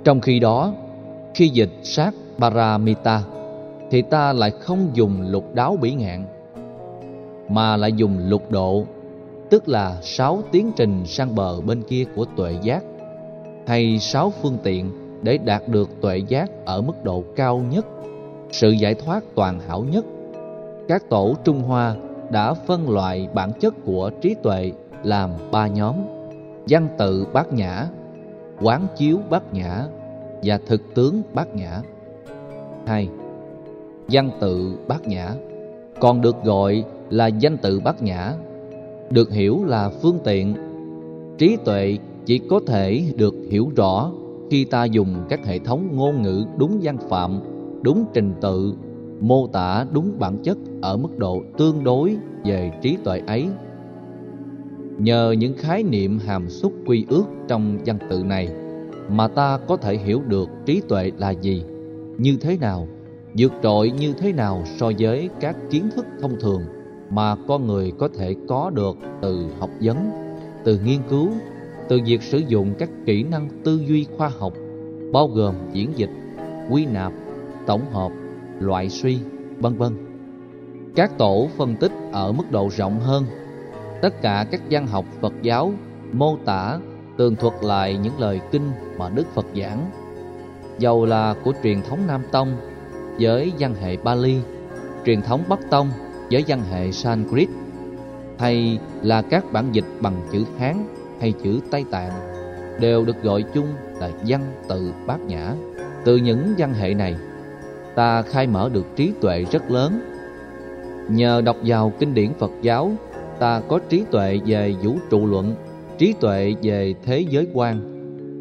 [0.05, 0.75] Trong khi đó,
[1.35, 3.23] khi dịch sát Paramita
[3.91, 6.25] thì ta lại không dùng lục đáo bỉ ngạn
[7.49, 8.85] mà lại dùng lục độ
[9.51, 12.85] tức là sáu tiến trình sang bờ bên kia của tuệ giác
[13.67, 14.91] hay sáu phương tiện
[15.23, 17.87] để đạt được tuệ giác ở mức độ cao nhất,
[18.51, 20.05] sự giải thoát toàn hảo nhất.
[20.89, 21.97] Các tổ trung hoa
[22.31, 25.95] đã phân loại bản chất của trí tuệ làm ba nhóm
[26.69, 27.87] văn tự bát nhã,
[28.61, 29.85] quán chiếu bát nhã
[30.43, 31.83] và thực tướng bát nhã.
[32.87, 33.09] Hai,
[34.09, 35.31] văn tự bát nhã.
[36.01, 38.33] Còn được gọi là danh tự bát nhã,
[39.11, 40.55] được hiểu là phương tiện.
[41.39, 44.11] Trí tuệ chỉ có thể được hiểu rõ
[44.51, 47.41] khi ta dùng các hệ thống ngôn ngữ đúng văn phạm
[47.83, 48.75] đúng trình tự
[49.21, 53.49] mô tả đúng bản chất ở mức độ tương đối về trí tuệ ấy.
[54.99, 58.49] Nhờ những khái niệm hàm xúc quy ước trong văn tự này
[59.09, 61.65] mà ta có thể hiểu được trí tuệ là gì
[62.19, 62.89] như thế nào
[63.39, 66.63] vượt trội như thế nào so với các kiến thức thông thường
[67.11, 69.97] mà con người có thể có được từ học vấn,
[70.65, 71.29] từ nghiên cứu,
[71.89, 74.53] từ việc sử dụng các kỹ năng tư duy khoa học,
[75.13, 76.11] bao gồm diễn dịch,
[76.71, 77.13] quy nạp,
[77.67, 78.13] tổng hợp,
[78.61, 79.19] loại suy,
[79.59, 79.93] vân vân.
[80.97, 83.25] Các tổ phân tích ở mức độ rộng hơn,
[84.03, 85.73] tất cả các văn học Phật giáo
[86.13, 86.79] mô tả
[87.17, 89.91] tường thuật lại những lời kinh mà Đức Phật giảng,
[90.79, 92.57] dầu là của truyền thống Nam Tông
[93.21, 94.37] với văn hệ Bali,
[95.07, 95.91] truyền thống Bắc Tông
[96.31, 97.49] với văn hệ Sanskrit,
[98.39, 100.87] hay là các bản dịch bằng chữ Hán
[101.21, 102.13] hay chữ Tây Tạng
[102.81, 103.67] đều được gọi chung
[104.01, 105.55] là văn tự bát nhã.
[106.05, 107.17] Từ những văn hệ này,
[107.95, 110.01] ta khai mở được trí tuệ rất lớn.
[111.09, 112.93] Nhờ đọc vào kinh điển Phật giáo,
[113.39, 115.55] ta có trí tuệ về vũ trụ luận,
[115.99, 117.81] trí tuệ về thế giới quan,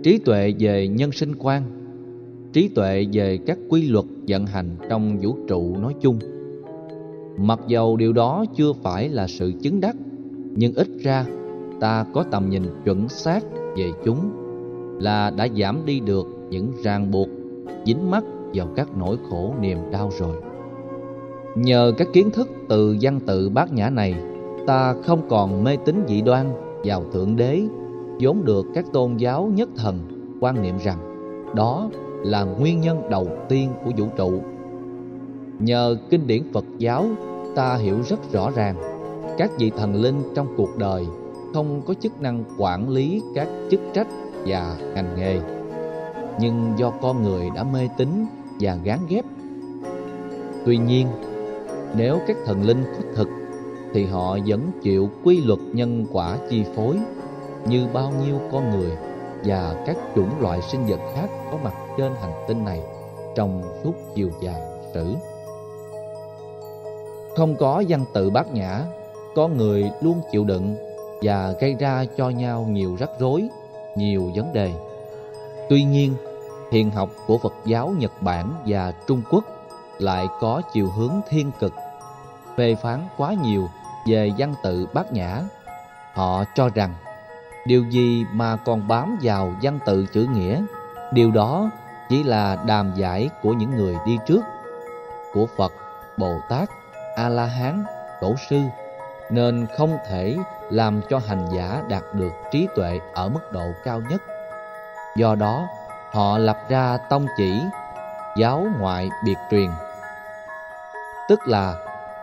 [0.04, 1.64] trí tuệ về nhân sinh quan,
[2.54, 6.20] trí tuệ về các quy luật vận hành trong vũ trụ nói chung.
[7.38, 9.96] Mặc dầu điều đó chưa phải là sự chứng đắc,
[10.56, 11.26] nhưng ít ra
[11.80, 13.44] ta có tầm nhìn chuẩn xác
[13.78, 14.32] về chúng
[15.00, 17.28] là đã giảm đi được những ràng buộc
[17.86, 18.24] dính mắc
[18.54, 20.36] vào các nỗi khổ niềm đau rồi.
[21.56, 24.16] Nhờ các kiến thức từ văn tự bát nhã này,
[24.68, 26.52] ta không còn mê tín dị đoan
[26.84, 27.62] vào Thượng Đế,
[28.20, 30.00] vốn được các tôn giáo nhất thần
[30.40, 30.98] quan niệm rằng
[31.56, 31.90] đó
[32.24, 34.42] là nguyên nhân đầu tiên của vũ trụ.
[35.60, 37.06] Nhờ kinh điển Phật giáo,
[37.56, 38.76] ta hiểu rất rõ ràng
[39.38, 41.06] các vị thần linh trong cuộc đời
[41.56, 44.08] không có chức năng quản lý các chức trách
[44.46, 45.40] và ngành nghề.
[46.40, 48.26] Nhưng do con người đã mê tín
[48.60, 49.26] và gán ghép.
[50.66, 51.08] Tuy nhiên,
[51.96, 53.28] nếu các thần linh có thực
[53.94, 56.98] thì họ vẫn chịu quy luật nhân quả chi phối
[57.68, 58.92] như bao nhiêu con người
[59.46, 62.82] và các chủng loại sinh vật khác có mặt trên hành tinh này
[63.36, 64.62] trong suốt chiều dài
[64.94, 65.14] sử.
[67.36, 68.82] Không có văn tự bát nhã,
[69.36, 70.76] con người luôn chịu đựng
[71.22, 73.50] và gây ra cho nhau nhiều rắc rối,
[73.96, 74.72] nhiều vấn đề.
[75.70, 76.16] Tuy nhiên,
[76.72, 79.44] thiền học của Phật giáo Nhật Bản và Trung Quốc
[79.98, 81.74] lại có chiều hướng thiên cực,
[82.58, 83.68] phê phán quá nhiều
[84.08, 85.42] về văn tự bát nhã.
[86.14, 86.94] Họ cho rằng
[87.68, 90.64] điều gì mà còn bám vào văn tự chữ nghĩa,
[91.12, 91.70] điều đó
[92.10, 94.42] chỉ là đàm giải của những người đi trước,
[95.34, 95.74] của Phật,
[96.18, 96.70] Bồ Tát,
[97.16, 97.84] A-la-hán,
[98.22, 98.60] Tổ sư,
[99.30, 100.38] nên không thể
[100.70, 104.22] làm cho hành giả đạt được trí tuệ ở mức độ cao nhất.
[105.16, 105.68] Do đó,
[106.12, 107.62] họ lập ra tông chỉ
[108.38, 109.70] giáo ngoại biệt truyền.
[111.30, 111.76] Tức là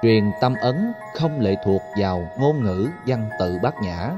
[0.02, 4.10] truyền tâm ấn không lệ thuộc vào ngôn ngữ văn tự bát nhã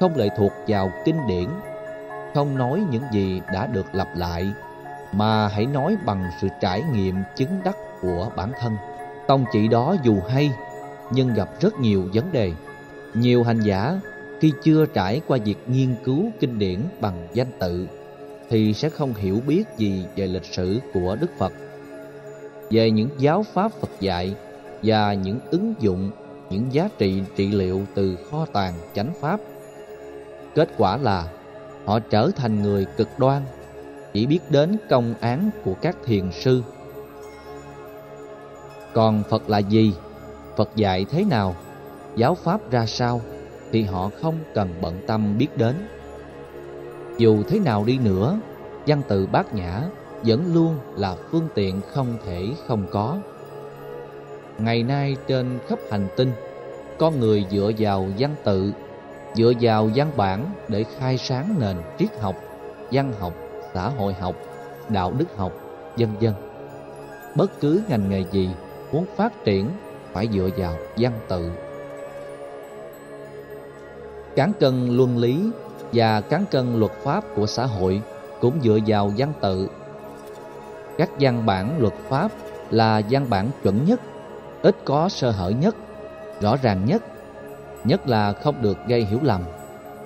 [0.00, 1.48] không lệ thuộc vào kinh điển
[2.34, 4.52] không nói những gì đã được lặp lại
[5.12, 8.76] mà hãy nói bằng sự trải nghiệm chứng đắc của bản thân.
[9.26, 10.52] Tông chỉ đó dù hay
[11.10, 12.52] nhưng gặp rất nhiều vấn đề
[13.14, 14.00] nhiều hành giả
[14.40, 17.86] khi chưa trải qua việc nghiên cứu kinh điển bằng danh tự
[18.50, 21.52] thì sẽ không hiểu biết gì về lịch sử của Đức Phật,
[22.70, 24.34] về những giáo pháp Phật dạy
[24.82, 26.10] và những ứng dụng,
[26.50, 29.40] những giá trị trị liệu từ kho tàng chánh pháp.
[30.54, 31.28] Kết quả là
[31.84, 33.42] họ trở thành người cực đoan,
[34.12, 36.62] chỉ biết đến công án của các thiền sư.
[38.92, 39.92] Còn Phật là gì?
[40.56, 41.56] Phật dạy thế nào?
[42.16, 43.20] Giáo pháp ra sao?
[43.72, 45.74] Thì họ không cần bận tâm biết đến.
[47.18, 48.38] Dù thế nào đi nữa,
[48.86, 49.82] văn tự bát nhã
[50.22, 53.18] vẫn luôn là phương tiện không thể không có.
[54.58, 56.32] Ngày nay trên khắp hành tinh,
[56.98, 58.72] con người dựa vào văn tự,
[59.34, 62.36] dựa vào văn bản để khai sáng nền triết học,
[62.92, 63.32] văn học,
[63.74, 64.34] xã hội học,
[64.88, 65.52] đạo đức học,
[65.96, 66.32] vân vân.
[67.36, 68.50] Bất cứ ngành nghề gì
[68.92, 69.68] muốn phát triển
[70.12, 71.50] phải dựa vào văn tự.
[74.36, 75.50] Cán cân luân lý
[75.92, 78.02] và cán cân luật pháp của xã hội
[78.40, 79.68] cũng dựa vào văn tự.
[80.98, 82.32] Các văn bản luật pháp
[82.70, 84.00] là văn bản chuẩn nhất,
[84.62, 85.76] ít có sơ hở nhất,
[86.40, 87.02] rõ ràng nhất,
[87.84, 89.40] nhất là không được gây hiểu lầm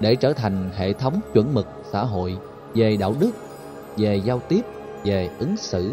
[0.01, 2.39] để trở thành hệ thống chuẩn mực xã hội
[2.75, 3.31] về đạo đức,
[3.97, 4.61] về giao tiếp,
[5.05, 5.93] về ứng xử.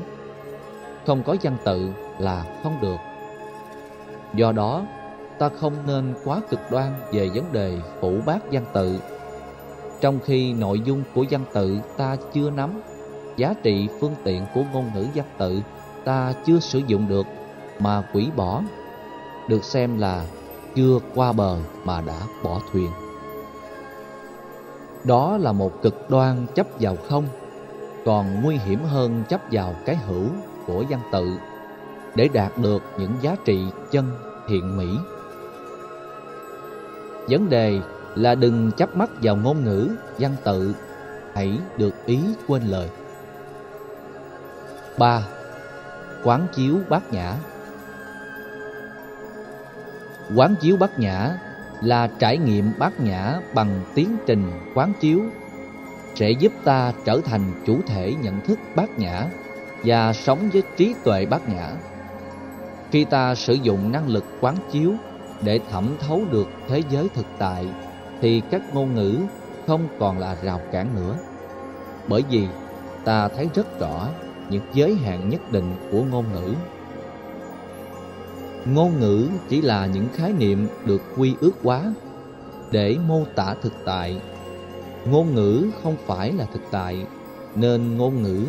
[1.05, 2.97] Không có văn tự là không được.
[4.33, 4.83] Do đó,
[5.39, 8.99] ta không nên quá cực đoan về vấn đề phủ bác văn tự
[10.01, 12.81] trong khi nội dung của văn tự ta chưa nắm,
[13.37, 15.61] giá trị phương tiện của ngôn ngữ văn tự
[16.03, 17.25] ta chưa sử dụng được
[17.79, 18.61] mà quỷ bỏ,
[19.49, 20.25] được xem là
[20.75, 22.91] chưa qua bờ mà đã bỏ thuyền.
[25.03, 27.27] Đó là một cực đoan chấp vào không,
[28.05, 30.25] còn nguy hiểm hơn chấp vào cái hữu
[30.67, 31.37] của văn tự
[32.15, 34.11] để đạt được những giá trị chân
[34.47, 34.87] thiện mỹ.
[37.29, 37.79] Vấn đề
[38.15, 40.75] là đừng chấp mắt vào ngôn ngữ, văn tự,
[41.33, 42.89] hãy được ý quên lời.
[44.97, 45.21] 3.
[46.23, 47.33] Quán chiếu bát nhã
[50.35, 51.37] Quán chiếu bát nhã
[51.81, 55.21] là trải nghiệm bát nhã bằng tiến trình quán chiếu
[56.15, 59.25] sẽ giúp ta trở thành chủ thể nhận thức bát nhã
[59.83, 61.71] và sống với trí tuệ bát nhã.
[62.91, 64.93] Khi ta sử dụng năng lực quán chiếu
[65.43, 67.67] để thẩm thấu được thế giới thực tại
[68.21, 69.17] thì các ngôn ngữ
[69.67, 71.17] không còn là rào cản nữa.
[72.07, 72.47] Bởi vì
[73.05, 74.07] ta thấy rất rõ
[74.49, 76.53] những giới hạn nhất định của ngôn ngữ.
[78.65, 81.93] Ngôn ngữ chỉ là những khái niệm được quy ước quá
[82.71, 84.21] để mô tả thực tại.
[85.05, 87.05] Ngôn ngữ không phải là thực tại,
[87.55, 88.45] nên ngôn ngữ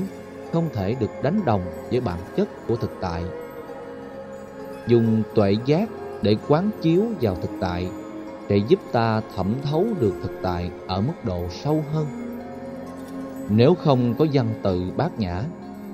[0.52, 3.24] không thể được đánh đồng với bản chất của thực tại.
[4.86, 5.88] Dùng tuệ giác
[6.22, 7.88] để quán chiếu vào thực tại
[8.48, 12.06] để giúp ta thẩm thấu được thực tại ở mức độ sâu hơn.
[13.48, 15.42] Nếu không có văn tự bát nhã,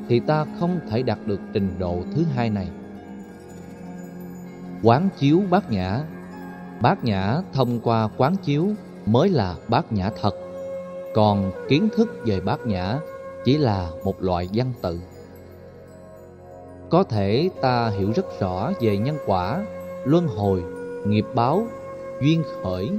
[0.08, 2.68] thì ta không thể đạt được trình độ thứ hai này.
[4.82, 6.00] Quán chiếu bát nhã
[6.82, 8.68] Bát nhã thông qua quán chiếu
[9.06, 10.34] mới là bát nhã thật,
[11.14, 12.98] còn kiến thức về bát nhã
[13.44, 15.00] chỉ là một loại văn tự.
[16.90, 19.64] Có thể ta hiểu rất rõ về nhân quả,
[20.04, 20.62] luân hồi,
[21.06, 21.66] nghiệp báo
[22.20, 22.90] duyên khởi,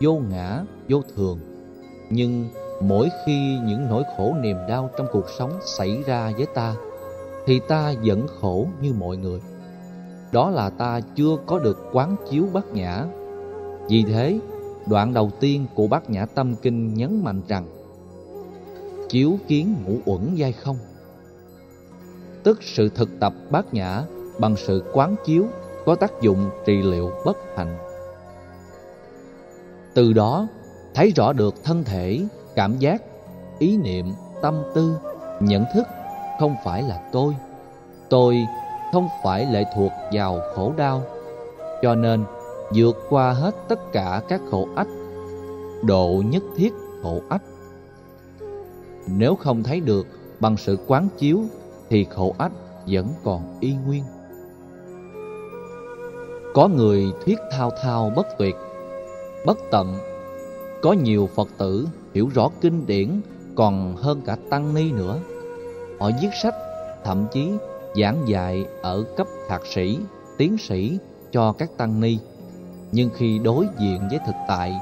[0.00, 1.38] vô ngã, vô thường.
[2.10, 2.48] Nhưng
[2.80, 6.74] mỗi khi những nỗi khổ niềm đau trong cuộc sống xảy ra với ta,
[7.46, 9.40] thì ta vẫn khổ như mọi người.
[10.32, 13.04] Đó là ta chưa có được quán chiếu bát nhã.
[13.88, 14.40] Vì thế,
[14.86, 17.64] đoạn đầu tiên của bát nhã tâm kinh nhấn mạnh rằng
[19.08, 20.76] chiếu kiến ngũ uẩn giai không
[22.42, 24.02] tức sự thực tập bát nhã
[24.38, 25.44] bằng sự quán chiếu
[25.86, 27.78] có tác dụng trị liệu bất hạnh.
[29.94, 30.46] Từ đó,
[30.94, 32.20] thấy rõ được thân thể,
[32.54, 33.02] cảm giác,
[33.58, 34.12] ý niệm,
[34.42, 34.96] tâm tư,
[35.40, 35.86] nhận thức
[36.40, 37.36] không phải là tôi.
[38.08, 38.46] Tôi
[38.92, 41.02] không phải lệ thuộc vào khổ đau,
[41.82, 42.24] cho nên
[42.74, 44.88] vượt qua hết tất cả các khổ ách,
[45.82, 46.72] độ nhất thiết
[47.02, 47.42] khổ ách.
[49.06, 50.06] Nếu không thấy được
[50.40, 51.40] bằng sự quán chiếu
[51.88, 52.52] thì khổ ách
[52.86, 54.04] vẫn còn y nguyên.
[56.54, 58.56] Có người thuyết thao thao bất tuyệt,
[59.46, 59.98] bất tận.
[60.82, 63.20] Có nhiều Phật tử hiểu rõ kinh điển
[63.54, 65.18] còn hơn cả tăng ni nữa.
[66.00, 66.54] Họ viết sách,
[67.04, 67.50] thậm chí
[68.00, 69.98] giảng dạy ở cấp thạc sĩ,
[70.38, 70.98] tiến sĩ
[71.32, 72.18] cho các tăng ni.
[72.92, 74.74] Nhưng khi đối diện với thực tại,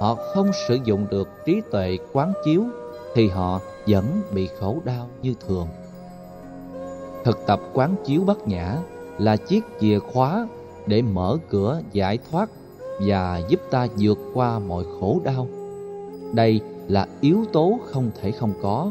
[0.00, 2.64] họ không sử dụng được trí tuệ quán chiếu
[3.14, 5.68] thì họ vẫn bị khổ đau như thường.
[7.24, 8.76] Thực tập quán chiếu bát nhã
[9.18, 10.46] là chiếc chìa khóa
[10.86, 12.50] để mở cửa giải thoát
[13.00, 15.48] và giúp ta vượt qua mọi khổ đau.
[16.34, 18.90] Đây là yếu tố không thể không có.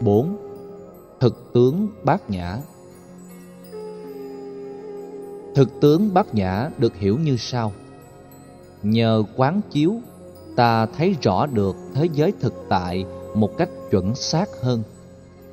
[0.00, 0.36] 4.
[1.20, 2.58] Thực tướng bát nhã
[5.54, 7.72] Thực tướng bát nhã được hiểu như sau
[8.82, 9.94] Nhờ quán chiếu,
[10.56, 13.04] ta thấy rõ được thế giới thực tại
[13.34, 14.82] một cách chuẩn xác hơn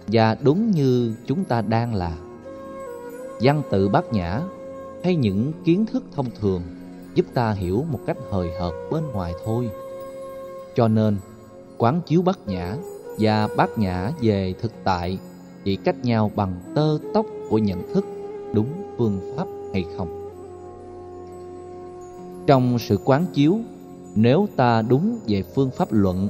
[0.07, 2.17] Và đúng như chúng ta đang là
[3.41, 4.41] Văn tự bát nhã
[5.03, 6.61] hay những kiến thức thông thường
[7.15, 9.69] giúp ta hiểu một cách hời hợt bên ngoài thôi.
[10.75, 11.17] Cho nên,
[11.77, 12.75] quán chiếu bát nhã
[13.19, 15.19] và bát nhã về thực tại
[15.63, 18.05] chỉ cách nhau bằng tơ tóc của nhận thức
[18.53, 18.67] đúng
[18.97, 20.29] phương pháp hay không.
[22.47, 23.59] Trong sự quán chiếu,
[24.15, 26.29] nếu ta đúng về phương pháp luận,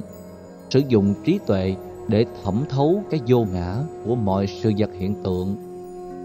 [0.70, 1.76] sử dụng trí tuệ
[2.08, 3.76] để thẩm thấu cái vô ngã
[4.06, 5.65] của mọi sự vật hiện tượng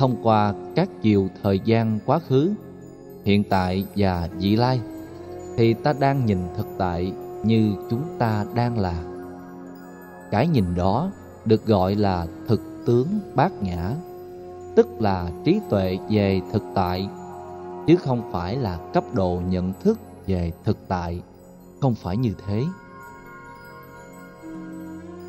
[0.02, 2.52] thông qua các chiều thời gian quá khứ,
[3.26, 4.82] hiện tại và vị lai,
[5.58, 9.04] thì ta đang nhìn thực tại như chúng ta đang là.
[10.32, 11.12] Cái nhìn đó
[11.46, 13.92] được gọi là thực tướng bát nhã,
[14.76, 17.10] tức là trí tuệ về thực tại,
[17.88, 21.22] chứ không phải là cấp độ nhận thức về thực tại,
[21.82, 22.64] không phải như thế.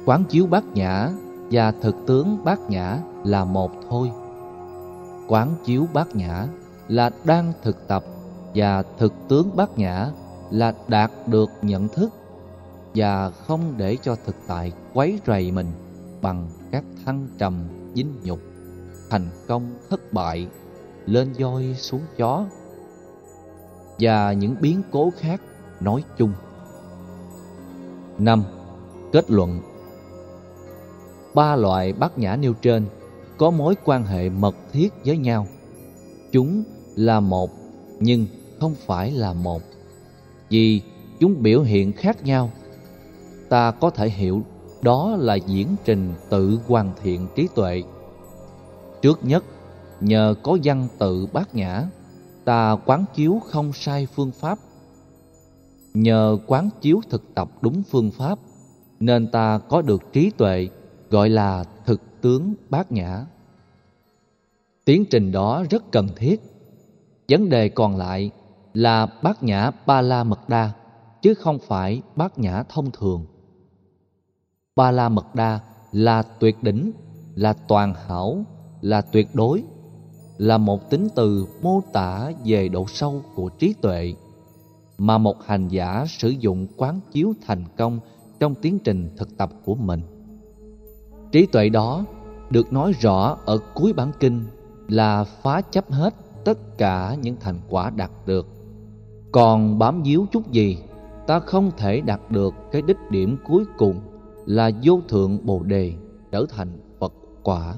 [0.06, 1.10] Quán chiếu bát nhã
[1.50, 4.10] và thực tướng bát nhã là một thôi
[5.28, 6.46] quán chiếu bát nhã
[6.88, 8.04] là đang thực tập
[8.54, 10.10] và thực tướng bát nhã
[10.50, 12.10] là đạt được nhận thức
[12.94, 15.72] và không để cho thực tại quấy rầy mình
[16.22, 18.38] bằng các thăng trầm dính nhục,
[19.10, 20.48] thành công thất bại,
[21.06, 22.44] lên voi xuống chó
[23.98, 25.40] và những biến cố khác
[25.80, 26.32] nói chung.
[28.18, 28.44] Năm,
[29.12, 29.60] kết luận.
[31.34, 32.86] Ba loại bát nhã nêu trên
[33.42, 35.46] có mối quan hệ mật thiết với nhau.
[36.32, 36.62] Chúng
[36.96, 37.50] là một
[38.00, 38.26] nhưng
[38.60, 39.62] không phải là một.
[40.50, 40.80] Vì
[41.20, 42.50] chúng biểu hiện khác nhau.
[43.48, 44.42] Ta có thể hiểu
[44.82, 47.82] đó là diễn trình tự hoàn thiện trí tuệ.
[49.02, 49.44] Trước nhất,
[50.00, 51.84] nhờ có văn tự bát nhã,
[52.44, 54.58] ta quán chiếu không sai phương pháp.
[55.94, 58.38] Nhờ quán chiếu thực tập đúng phương pháp,
[59.00, 60.68] nên ta có được trí tuệ
[61.10, 63.26] gọi là thực tướng bát nhã.
[64.84, 66.40] Tiến trình đó rất cần thiết.
[67.28, 68.30] Vấn đề còn lại
[68.74, 70.72] là bát nhã ba la mật đa,
[71.22, 73.26] chứ không phải bát nhã thông thường.
[74.76, 75.60] Ba la mật đa
[75.92, 76.92] là tuyệt đỉnh,
[77.34, 78.44] là toàn hảo,
[78.80, 79.62] là tuyệt đối,
[80.38, 84.14] là một tính từ mô tả về độ sâu của trí tuệ
[84.98, 88.00] mà một hành giả sử dụng quán chiếu thành công
[88.40, 90.02] trong tiến trình thực tập của mình.
[91.32, 92.04] Trí tuệ đó
[92.50, 94.44] được nói rõ ở cuối bản kinh
[94.92, 96.14] là phá chấp hết
[96.44, 98.46] tất cả những thành quả đạt được.
[99.32, 100.78] Còn bám víu chút gì,
[101.26, 104.00] ta không thể đạt được cái đích điểm cuối cùng
[104.46, 105.92] là vô thượng Bồ đề
[106.32, 106.68] trở thành
[106.98, 107.12] Phật
[107.42, 107.74] quả.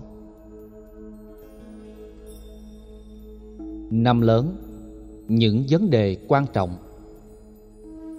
[3.91, 4.57] Năm lớn,
[5.29, 6.77] những vấn đề quan trọng.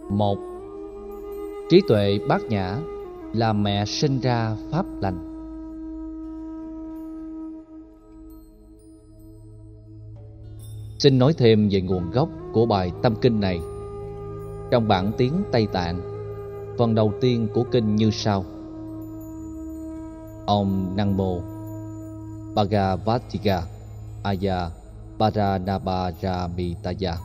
[0.09, 0.37] Một,
[1.69, 2.77] trí tuệ bát nhã
[3.33, 5.34] là mẹ sinh ra pháp lành.
[10.99, 13.59] Xin nói thêm về nguồn gốc của bài tâm kinh này.
[14.71, 16.01] Trong bản tiếng Tây Tạng,
[16.77, 18.45] phần đầu tiên của kinh như sau.
[20.45, 21.35] Om Namo
[22.55, 23.61] Bhagavatiga
[24.23, 24.69] Aya
[25.19, 27.17] Paranabaramitaya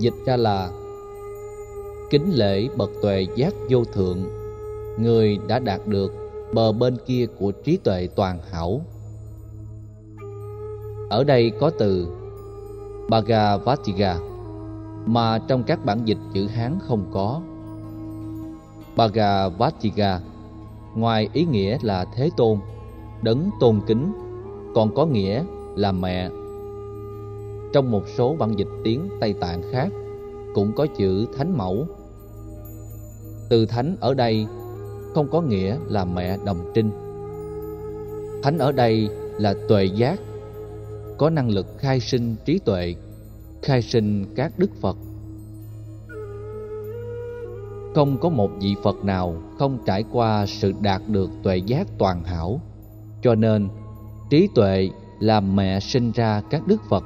[0.00, 0.70] Dịch ra là
[2.10, 4.24] Kính lễ bậc tuệ giác vô thượng
[4.98, 6.12] Người đã đạt được
[6.54, 8.80] bờ bên kia của trí tuệ toàn hảo
[11.12, 12.08] ở đây có từ
[13.08, 14.16] Bhagavatiga
[15.06, 17.40] mà trong các bản dịch chữ Hán không có.
[18.96, 20.20] Bhagavatiga
[20.94, 22.58] ngoài ý nghĩa là Thế Tôn,
[23.22, 24.12] đấng tôn kính,
[24.74, 25.44] còn có nghĩa
[25.76, 26.28] là mẹ.
[27.72, 29.88] Trong một số bản dịch tiếng Tây Tạng khác
[30.54, 31.86] cũng có chữ Thánh Mẫu.
[33.50, 34.46] Từ Thánh ở đây
[35.14, 36.90] không có nghĩa là mẹ đồng trinh.
[38.42, 39.08] Thánh ở đây
[39.38, 40.20] là tuệ giác,
[41.18, 42.94] có năng lực khai sinh trí tuệ,
[43.62, 44.96] khai sinh các đức Phật.
[47.94, 52.24] Không có một vị Phật nào không trải qua sự đạt được tuệ giác toàn
[52.24, 52.60] hảo,
[53.22, 53.68] cho nên
[54.30, 54.90] trí tuệ
[55.20, 57.04] là mẹ sinh ra các đức Phật.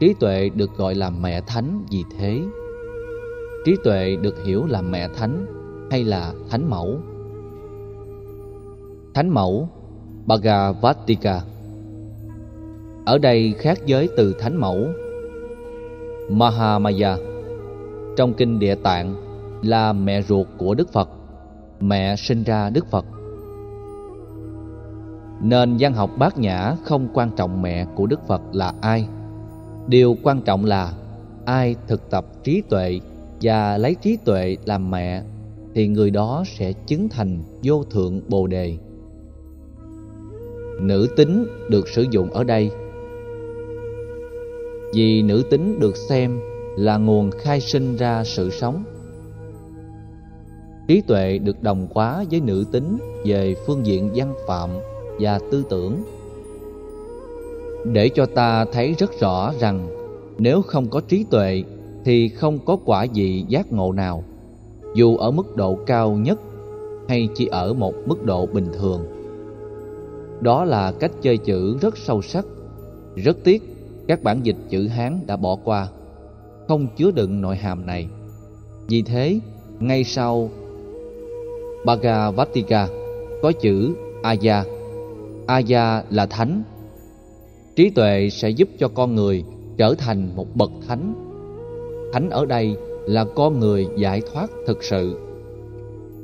[0.00, 2.40] Trí tuệ được gọi là mẹ thánh vì thế.
[3.64, 5.46] Trí tuệ được hiểu là mẹ thánh
[5.90, 6.98] hay là thánh mẫu.
[9.14, 9.68] Thánh mẫu
[10.26, 11.42] Bhagavatika
[13.04, 14.88] ở đây khác với từ thánh mẫu.
[16.30, 17.16] Mahamaya,
[18.16, 19.14] Trong kinh địa tạng,
[19.62, 21.08] là mẹ ruột của Đức Phật,
[21.80, 23.04] Mẹ sinh ra Đức Phật.
[25.42, 29.08] Nên văn học bát nhã không quan trọng mẹ của Đức Phật là ai.
[29.86, 30.92] Điều quan trọng là
[31.44, 33.00] ai thực tập trí tuệ
[33.42, 35.22] và lấy trí tuệ làm mẹ
[35.74, 38.76] thì người đó sẽ chứng thành vô thượng bồ đề.
[40.80, 42.70] Nữ tính được sử dụng ở đây
[44.94, 46.40] vì nữ tính được xem
[46.76, 48.84] là nguồn khai sinh ra sự sống.
[50.88, 54.70] Trí tuệ được đồng hóa với nữ tính về phương diện văn phạm
[55.20, 56.02] và tư tưởng
[57.84, 59.88] để cho ta thấy rất rõ rằng,
[60.38, 61.62] nếu không có trí tuệ
[62.04, 64.24] thì không có quả vị giác ngộ nào,
[64.94, 66.40] dù ở mức độ cao nhất
[67.08, 69.00] hay chỉ ở một mức độ bình thường
[70.40, 72.46] đó là cách chơi chữ rất sâu sắc,
[73.16, 73.73] rất tiếc
[74.08, 75.88] các bản dịch chữ hán đã bỏ qua.
[76.68, 78.08] Không chứa đựng nội hàm này.
[78.88, 79.40] Vì thế,
[79.80, 80.50] ngay sau
[81.86, 82.88] bhagavatika,
[83.42, 84.64] có chữ aya.
[85.46, 86.62] Aya là thánh.
[87.76, 89.44] Trí tuệ sẽ giúp cho con người
[89.76, 91.14] trở thành một bậc thánh.
[92.12, 92.76] Thánh ở đây
[93.06, 95.18] là con người giải thoát thực sự.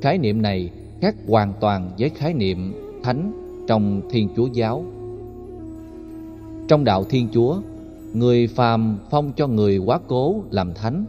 [0.01, 0.69] Khái niệm này
[1.01, 2.73] khác hoàn toàn với khái niệm
[3.03, 3.33] thánh
[3.67, 4.85] trong thiên chúa giáo.
[6.67, 7.57] Trong đạo thiên chúa
[8.13, 11.05] người phàm phong cho người quá cố làm thánh.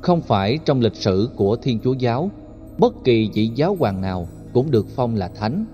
[0.00, 2.30] Không phải trong lịch sử của thiên chúa giáo
[2.78, 5.64] bất kỳ vị giáo hoàng nào cũng được phong là thánh.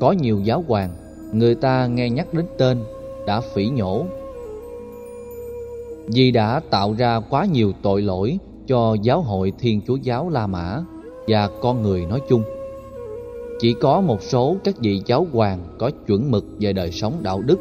[0.00, 0.90] Có nhiều giáo hoàng
[1.32, 2.78] người ta nghe nhắc đến tên
[3.26, 4.06] đã phỉ nhổ.
[6.06, 10.46] Vì đã tạo ra quá nhiều tội lỗi cho giáo hội Thiên Chúa giáo La
[10.46, 10.82] Mã
[11.28, 12.42] và con người nói chung.
[13.60, 17.42] Chỉ có một số các vị giáo hoàng có chuẩn mực về đời sống đạo
[17.42, 17.58] đức,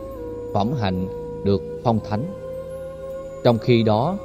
[0.56, 1.08] phẩm hạnh
[1.44, 2.26] được phong thánh.
[3.44, 4.18] Trong khi đó,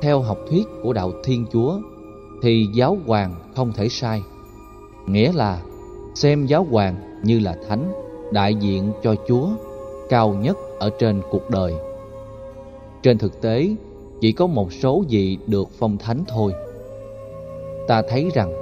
[0.00, 1.78] theo học thuyết của đạo Thiên Chúa
[2.42, 4.22] thì giáo hoàng không thể sai.
[5.06, 5.62] Nghĩa là
[6.14, 7.92] xem giáo hoàng như là thánh,
[8.32, 9.48] đại diện cho Chúa
[10.08, 11.74] cao nhất ở trên cuộc đời
[13.04, 13.68] trên thực tế,
[14.20, 16.52] chỉ có một số vị được phong thánh thôi.
[17.88, 18.52] Ta thấy rằng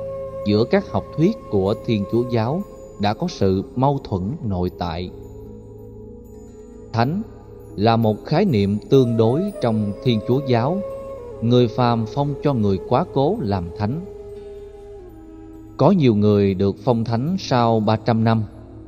[0.47, 2.63] giữa các học thuyết của Thiên Chúa giáo
[2.99, 5.11] đã có sự mâu thuẫn nội tại.
[6.93, 7.23] Thánh
[7.77, 10.81] là một khái niệm tương đối trong Thiên Chúa giáo,
[11.43, 14.01] người phàm phong cho người quá cố làm thánh.
[15.77, 18.43] Có nhiều người được phong thánh sau 300 năm,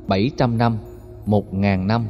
[0.07, 0.77] 700 năm,
[1.25, 2.05] 1000 năm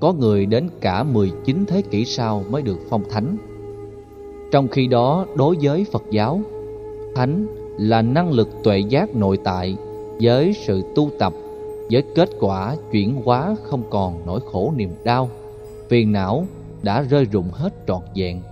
[0.00, 3.36] có người đến cả 19 thế kỷ sau mới được phong thánh.
[4.52, 6.40] Trong khi đó, đối với Phật giáo,
[7.14, 7.46] thánh
[7.78, 9.76] là năng lực tuệ giác nội tại
[10.20, 11.32] với sự tu tập,
[11.90, 15.28] với kết quả chuyển hóa không còn nỗi khổ niềm đau,
[15.88, 16.46] phiền não
[16.82, 18.42] đã rơi rụng hết trọn vẹn.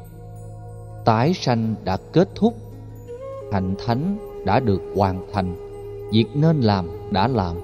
[1.05, 2.55] Tái sanh đã kết thúc,
[3.53, 5.55] thành thánh đã được hoàn thành,
[6.13, 7.57] việc nên làm đã làm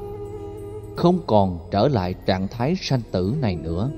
[0.96, 3.90] không còn trở lại trạng thái sanh tử này nữa.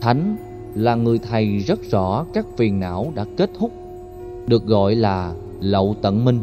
[0.00, 0.36] Thánh
[0.74, 3.70] là người thầy rất rõ các phiền não đã kết thúc,
[4.46, 6.40] được gọi là lậu tận minh,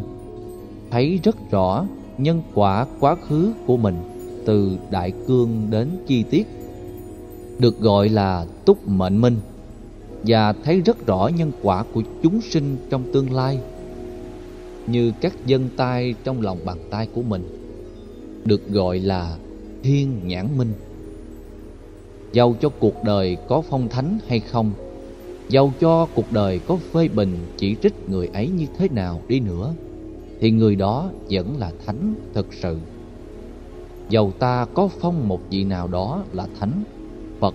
[0.90, 1.84] thấy rất rõ
[2.18, 3.96] nhân quả quá khứ của mình
[4.46, 6.46] từ đại cương đến chi tiết,
[7.58, 9.36] được gọi là túc mệnh minh
[10.26, 13.58] và thấy rất rõ nhân quả của chúng sinh trong tương lai
[14.86, 17.42] như các dân tay trong lòng bàn tay của mình
[18.44, 19.36] được gọi là
[19.82, 20.72] thiên nhãn minh.
[22.32, 24.72] Dầu cho cuộc đời có phong thánh hay không
[25.48, 29.40] dầu cho cuộc đời có phê bình chỉ trích người ấy như thế nào đi
[29.40, 29.74] nữa
[30.40, 32.76] thì người đó vẫn là thánh thật sự.
[34.08, 36.84] Dầu ta có phong một vị nào đó là Thánh,
[37.40, 37.54] Phật,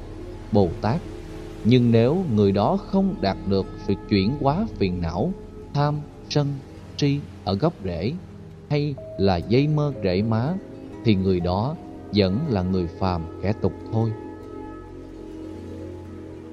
[0.52, 1.02] Bồ Tát
[1.64, 5.32] Nhưng nếu người đó không đạt được sự chuyển hóa phiền não,
[5.74, 6.48] tham, sân,
[6.98, 8.14] si ở gốc rễ
[8.70, 10.54] Hay là dây mơ rễ má
[11.06, 11.76] Thì người đó
[12.16, 14.12] vẫn là người phàm kẻ tục thôi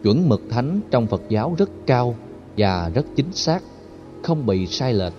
[0.03, 2.15] Chuẩn mực thánh trong Phật giáo rất cao
[2.57, 3.63] và rất chính xác,
[4.23, 5.13] không bị sai lệch.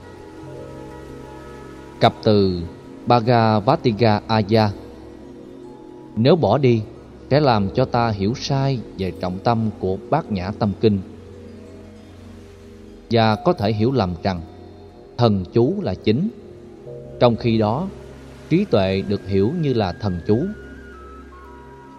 [2.00, 2.62] Cặp từ
[3.08, 4.72] Bhagavatiga Aya.
[6.16, 6.82] Nếu bỏ đi,
[7.32, 11.00] sẽ làm cho ta hiểu sai về trọng tâm của bát nhã tâm kinh.
[13.12, 14.42] Và có thể hiểu lầm rằng
[15.18, 16.30] thần chú là chính.
[17.20, 17.88] Trong khi đó
[18.50, 20.40] trí tuệ được hiểu như là thần chú.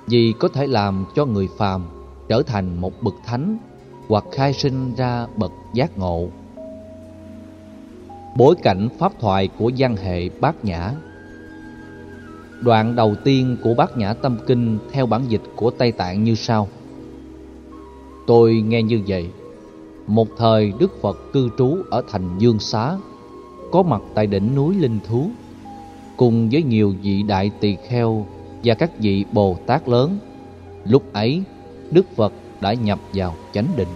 [0.06, 1.86] Vì có thể làm cho người phàm
[2.28, 3.58] trở thành một bậc thánh
[4.08, 6.28] hoặc khai sinh ra bậc giác ngộ.
[8.36, 10.92] Bối cảnh pháp thoại của văn hệ Bát Nhã
[12.60, 16.34] Đoạn đầu tiên của Bát Nhã Tâm Kinh theo bản dịch của Tây Tạng như
[16.34, 16.68] sau.
[18.26, 19.30] Tôi nghe như vậy.
[20.06, 22.96] Một thời Đức Phật cư trú ở thành Dương Xá,
[23.72, 25.30] có mặt tại đỉnh núi Linh Thú,
[26.16, 28.26] cùng với nhiều vị đại tỳ kheo
[28.64, 30.18] và các vị Bồ Tát lớn.
[30.84, 31.42] Lúc ấy,
[31.90, 33.88] Đức Phật đã nhập vào chánh định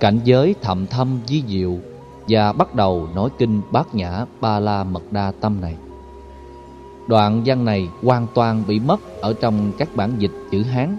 [0.00, 1.78] cảnh giới thậm thâm di diệu
[2.28, 5.76] và bắt đầu nói kinh bát nhã ba la mật đa tâm này.
[7.08, 10.96] Đoạn văn này hoàn toàn bị mất ở trong các bản dịch chữ hán.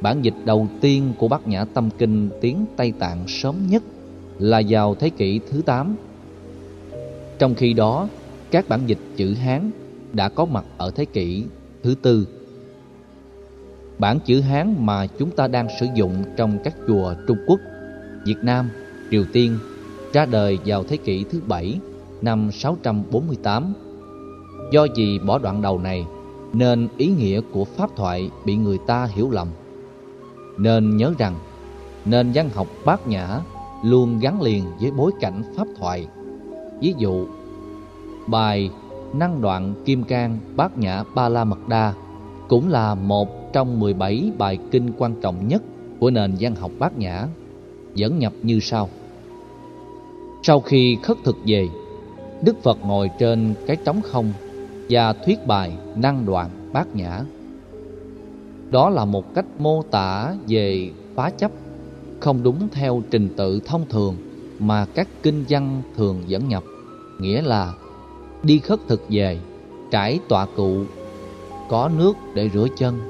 [0.00, 3.82] Bản dịch đầu tiên của bát nhã tâm kinh tiếng tây tạng sớm nhất
[4.38, 5.96] là vào thế kỷ thứ 8
[7.40, 8.08] trong khi đó
[8.50, 9.70] các bản dịch chữ hán
[10.12, 11.44] đã có mặt ở thế kỷ
[11.82, 12.28] thứ tư.
[13.98, 17.60] Bản chữ hán mà chúng ta đang sử dụng trong các chùa trung quốc
[18.24, 18.70] Việt Nam,
[19.10, 19.58] Triều Tiên
[20.12, 21.80] ra đời vào thế kỷ thứ bảy
[22.22, 23.72] năm 648.
[24.72, 26.06] Do vì bỏ đoạn đầu này
[26.52, 29.48] nên ý nghĩa của pháp thoại bị người ta hiểu lầm.
[30.58, 31.34] Nên nhớ rằng
[32.04, 33.40] nền văn học bát nhã
[33.84, 36.06] luôn gắn liền với bối cảnh pháp thoại.
[36.80, 37.26] Ví dụ,
[38.26, 38.70] bài
[39.12, 41.94] Năng đoạn Kim Cang Bát Nhã Ba La Mật Đa
[42.48, 45.62] cũng là một trong 17 bài kinh quan trọng nhất
[46.00, 47.26] của nền văn học bát nhã
[47.94, 48.88] dẫn nhập như sau
[50.42, 51.68] sau khi khất thực về,
[52.42, 54.32] Đức Phật ngồi trên cái trống không
[54.90, 57.20] Và thuyết bài năng đoạn bát nhã.
[58.70, 61.50] Đó là một cách mô tả về phá chấp,
[62.20, 64.16] Không đúng theo trình tự thông thường
[64.58, 66.64] Mà các kinh văn thường dẫn nhập,
[67.18, 67.74] Nghĩa là
[68.42, 69.38] đi khất thực về,
[69.90, 70.82] Trải tọa cụ,
[71.68, 73.00] Có nước để rửa chân.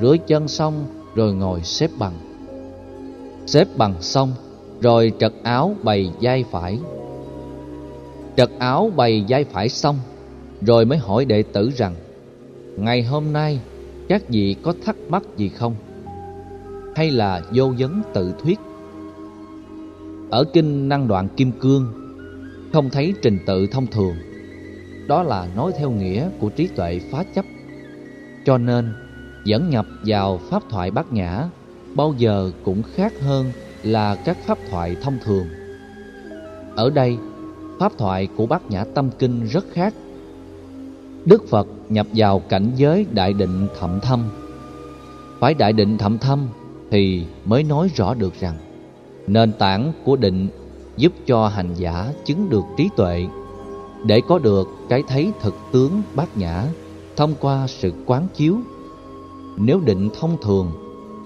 [0.00, 0.84] Rửa chân xong
[1.14, 2.12] rồi ngồi xếp bằng.
[3.46, 4.32] Xếp bằng xong
[4.80, 6.78] rồi trật áo bày vai phải
[8.36, 9.98] Trật áo bày vai phải xong,
[10.60, 11.94] Rồi mới hỏi đệ tử rằng,
[12.76, 13.60] Ngày hôm nay,
[14.08, 15.74] Các vị có thắc mắc gì không?
[16.96, 18.58] Hay là vô vấn tự thuyết?
[20.30, 21.92] Ở kinh năng đoạn kim cương,
[22.72, 24.16] Không thấy trình tự thông thường
[25.08, 27.44] Đó là nói theo nghĩa của trí tuệ phá chấp
[28.44, 28.92] Cho nên,
[29.44, 31.48] dẫn nhập vào pháp thoại bát nhã,
[31.94, 33.52] bao giờ cũng khác hơn
[33.82, 35.46] là các pháp thoại thông thường.
[36.76, 37.18] Ở đây,
[37.78, 39.94] pháp thoại của Bát Nhã Tâm Kinh rất khác.
[41.24, 44.24] Đức Phật nhập vào cảnh giới đại định thậm thâm.
[45.40, 46.48] Phải đại định thậm thâm
[46.90, 48.54] thì mới nói rõ được rằng
[49.26, 50.48] nền tảng của định
[50.96, 53.26] giúp cho hành giả chứng được trí tuệ
[54.06, 56.64] để có được cái thấy thực tướng bát nhã
[57.16, 58.56] thông qua sự quán chiếu.
[59.56, 60.72] Nếu định thông thường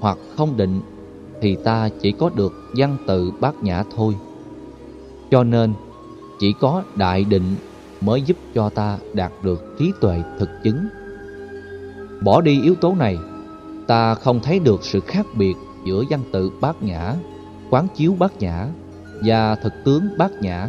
[0.00, 0.80] hoặc không định
[1.40, 4.16] thì ta chỉ có được văn tự bát nhã thôi.
[5.30, 5.72] Cho nên
[6.38, 7.54] chỉ có đại định
[8.00, 10.86] mới giúp cho ta đạt được trí tuệ thực chứng.
[12.22, 13.18] Bỏ đi yếu tố này,
[13.86, 17.14] ta không thấy được sự khác biệt giữa văn tự bát nhã,
[17.70, 18.66] quán chiếu bát nhã
[19.24, 20.68] và thực tướng bát nhã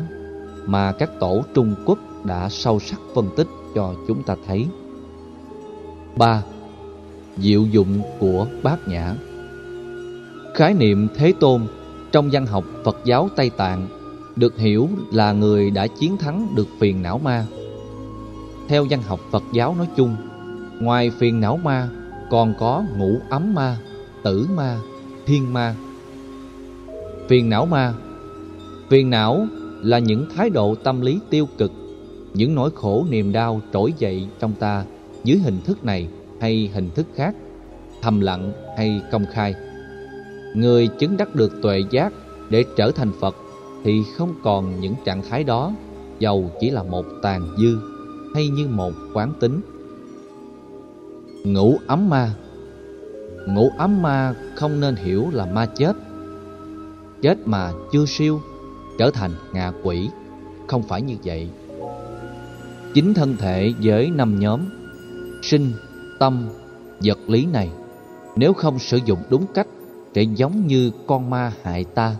[0.65, 4.67] mà các tổ Trung Quốc đã sâu sắc phân tích cho chúng ta thấy.
[6.17, 6.43] 3
[7.37, 9.15] diệu dụng của bát nhã
[10.53, 11.61] khái niệm thế tôn
[12.11, 13.87] trong văn học phật giáo tây tạng
[14.35, 17.45] được hiểu là người đã chiến thắng được phiền não ma
[18.67, 20.15] theo văn học phật giáo nói chung
[20.79, 21.89] ngoài phiền não ma
[22.29, 23.77] còn có ngũ ấm ma
[24.23, 24.77] tử ma
[25.25, 25.75] thiên ma
[27.27, 27.93] phiền não ma
[28.89, 29.47] phiền não
[29.81, 31.71] là những thái độ tâm lý tiêu cực
[32.33, 34.85] những nỗi khổ niềm đau trỗi dậy trong ta
[35.23, 36.07] dưới hình thức này
[36.41, 37.35] hay hình thức khác,
[38.01, 39.53] thầm lặng hay công khai.
[40.53, 42.13] Người chứng đắc được tuệ giác
[42.49, 43.35] để trở thành Phật
[43.83, 45.73] thì không còn những trạng thái đó,
[46.19, 47.77] dầu chỉ là một tàn dư
[48.35, 49.61] hay như một quán tính.
[51.43, 52.33] Ngũ ấm ma.
[53.47, 55.93] Ngũ ấm ma không nên hiểu là ma chết.
[57.21, 58.41] Chết mà chưa siêu
[58.97, 60.09] Trở thành ngạ quỷ.
[60.67, 61.49] Không phải như vậy.
[62.93, 64.61] Chính thân thể với năm nhóm
[65.41, 65.71] Sinh,
[66.19, 66.49] tâm,
[67.03, 67.69] vật lý này
[68.35, 69.67] Nếu không sử dụng đúng cách
[70.15, 72.15] sẽ giống như con ma hại ta,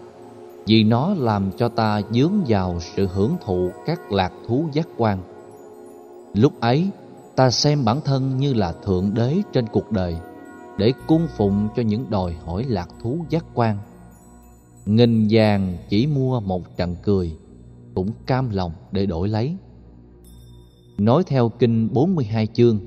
[0.65, 5.19] Vì nó làm cho ta dướng vào sự hưởng thụ các lạc thú giác quan.
[6.33, 6.89] Lúc ấy,
[7.35, 10.15] ta xem bản thân như là thượng đế trên cuộc đời,
[10.77, 13.77] Để cung phụng cho những đòi hỏi lạc thú giác quan.
[14.85, 17.37] Nghìn vàng chỉ mua một trận cười,
[17.95, 19.55] Cũng cam lòng để đổi lấy.
[20.97, 22.79] Nói theo kinh 42 chương,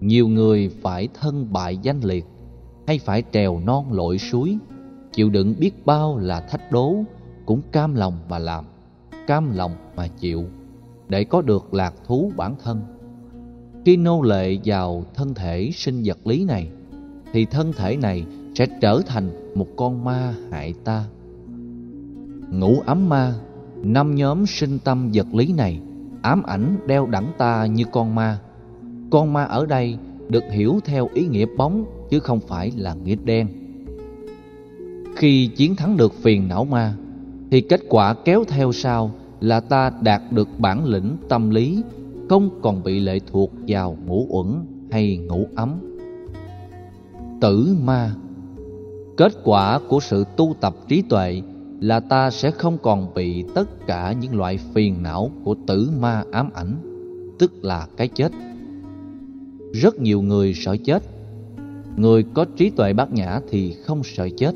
[0.00, 2.24] Nhiều người phải thân bại danh liệt
[2.88, 4.58] hay phải trèo non lội suối.
[5.12, 6.94] Chịu đựng biết bao là thách đố,
[7.46, 8.64] Cũng cam lòng mà làm,
[9.26, 10.44] Cam lòng mà chịu,
[11.08, 12.80] Để có được lạc thú bản thân.
[13.84, 16.68] Khi nô lệ vào thân thể sinh vật lý này,
[17.32, 18.24] Thì thân thể này
[18.54, 21.04] sẽ trở thành một con ma hại ta.
[22.50, 23.34] Ngũ ấm ma,
[23.82, 25.80] Năm nhóm sinh tâm vật lý này
[26.22, 28.38] ám ảnh đeo đẳng ta như con ma.
[29.10, 33.16] Con ma ở đây được hiểu theo ý nghĩa bóng chứ không phải là nghĩa
[33.24, 33.48] đen.
[35.16, 36.94] Khi chiến thắng được phiền não ma
[37.50, 41.82] thì kết quả kéo theo sau là ta đạt được bản lĩnh tâm lý
[42.28, 45.74] không còn bị lệ thuộc vào ngũ uẩn hay ngũ ấm.
[47.40, 48.14] Tử ma
[49.18, 51.42] Kết quả của sự tu tập trí tuệ
[51.80, 56.24] là ta sẽ không còn bị tất cả những loại phiền não của tử ma
[56.32, 56.76] ám ảnh,
[57.38, 58.32] tức là cái chết.
[59.72, 61.02] Rất nhiều người sợ chết.
[61.98, 64.54] Người có trí tuệ bát nhã thì không sợ chết.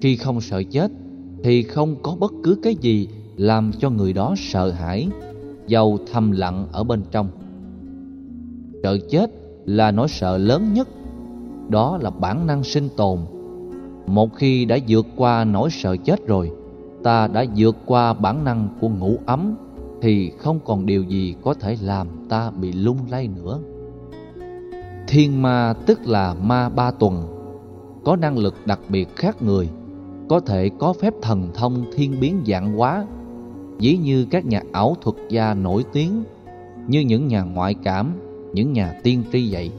[0.00, 0.90] Khi không sợ chết
[1.42, 5.08] thì không có bất cứ cái gì làm cho người đó sợ hãi,
[5.66, 7.28] dầu thầm lặng ở bên trong.
[8.82, 9.30] Sợ chết
[9.64, 10.88] là nỗi sợ lớn nhất,
[11.68, 13.18] đó là bản năng sinh tồn
[14.06, 16.50] một khi đã vượt qua nỗi sợ chết rồi
[17.02, 19.54] Ta đã vượt qua bản năng của ngủ ấm
[20.02, 23.58] Thì không còn điều gì có thể làm ta bị lung lay nữa
[25.12, 27.22] Thiên ma tức là ma ba tuần.
[28.04, 29.68] Có năng lực đặc biệt khác người
[30.28, 33.06] Có thể có phép thần thông thiên biến dạng hóa.
[33.78, 36.24] Dĩ như các nhà ảo thuật gia nổi tiếng
[36.88, 38.12] Như những nhà ngoại cảm,
[38.52, 39.70] những nhà tiên tri vậy.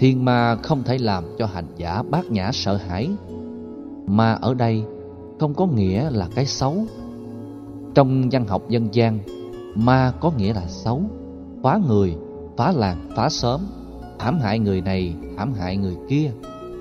[0.00, 3.10] Thiên ma không thể làm cho hành giả bát nhã sợ hãi.
[4.06, 4.84] Ma ở đây
[5.40, 6.76] không có nghĩa là cái xấu.
[7.94, 9.18] Trong văn học dân gian
[9.74, 11.02] Ma có nghĩa là xấu.
[11.62, 12.16] Phá người,
[12.56, 13.60] phá làng, phá xóm.
[14.20, 16.30] Hãm hại người này, hãm hại người kia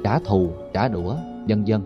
[0.03, 1.15] Trả thù, trả đũa,
[1.47, 1.81] vân vân.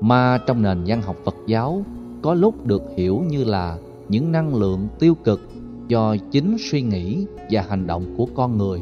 [0.00, 1.84] Ma trong nền văn học Phật giáo
[2.22, 3.78] Có lúc được hiểu như là
[4.08, 5.40] những năng lượng tiêu cực
[5.88, 8.80] do chính suy nghĩ và hành động của con người.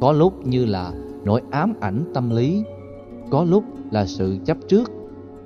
[0.00, 0.92] Có lúc như là
[1.24, 2.62] nỗi ám ảnh tâm lý.
[3.30, 4.90] Có lúc là sự chấp trước.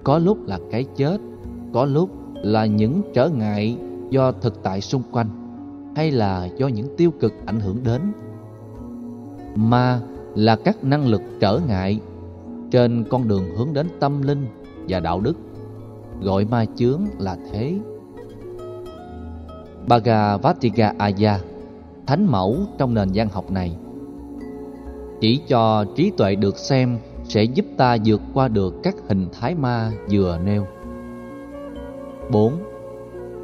[0.04, 1.18] Có lúc là cái chết.
[1.72, 3.76] Có lúc là những trở ngại
[4.10, 5.28] do thực tại xung quanh
[5.96, 8.00] hay là do những tiêu cực ảnh hưởng đến
[9.58, 10.00] ma
[10.34, 12.00] là các năng lực trở ngại
[12.70, 14.46] trên con đường hướng đến tâm linh
[14.88, 15.36] và đạo đức,
[16.22, 17.74] gọi ma chướng là thế
[19.86, 21.40] Bhagavatiga Aya
[22.06, 23.76] thánh mẫu trong nền văn học này,
[25.20, 29.54] chỉ cho trí tuệ được xem sẽ giúp ta vượt qua được các hình thái
[29.54, 30.66] ma vừa nêu.
[32.30, 32.52] 4.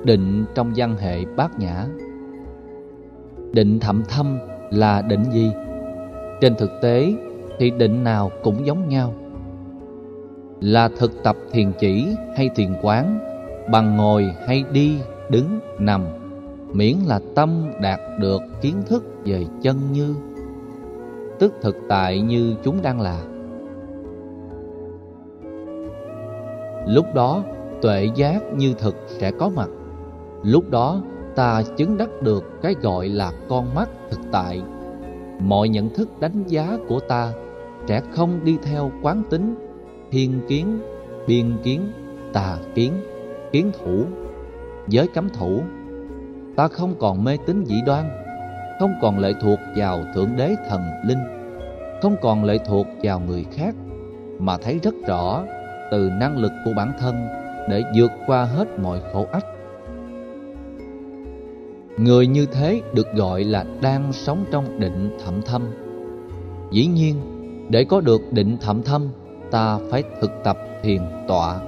[0.04, 1.86] Định trong văn hệ bát nhã
[3.52, 4.38] Định thậm thâm
[4.70, 5.52] là định gì?
[6.40, 7.14] Trên thực tế
[7.58, 9.14] thì định nào cũng giống nhau.
[10.60, 13.18] Là thực tập thiền chỉ hay thiền quán,
[13.70, 14.98] bằng ngồi hay đi,
[15.30, 16.04] đứng, nằm,
[16.72, 20.14] miễn là tâm đạt được kiến thức về chân như
[21.38, 23.22] tức thực tại như chúng đang là.
[26.86, 27.42] Lúc đó,
[27.82, 29.68] tuệ giác như thực sẽ có mặt.
[30.42, 31.02] Lúc đó,
[31.36, 34.62] ta chứng đắc được cái gọi là con mắt thực tại.
[35.44, 37.32] Mọi nhận thức đánh giá của ta
[37.88, 39.54] sẽ không đi theo quán tính,
[40.10, 40.80] thiên kiến,
[41.26, 41.92] biên kiến,
[42.32, 42.92] tà kiến,
[43.52, 44.04] kiến thủ,
[44.88, 45.62] giới cấm thủ.
[46.56, 48.24] Ta không còn mê tín dị đoan
[48.78, 51.18] không còn lệ thuộc vào thượng đế thần linh
[52.02, 53.74] không còn lệ thuộc vào người khác
[54.38, 55.44] mà thấy rất rõ
[55.90, 57.26] từ năng lực của bản thân
[57.70, 59.46] để vượt qua hết mọi khổ ách
[61.96, 65.62] người như thế được gọi là đang sống trong định thậm thâm
[66.70, 67.14] dĩ nhiên
[67.68, 69.08] để có được định thậm thâm
[69.50, 71.60] ta phải thực tập thiền tọa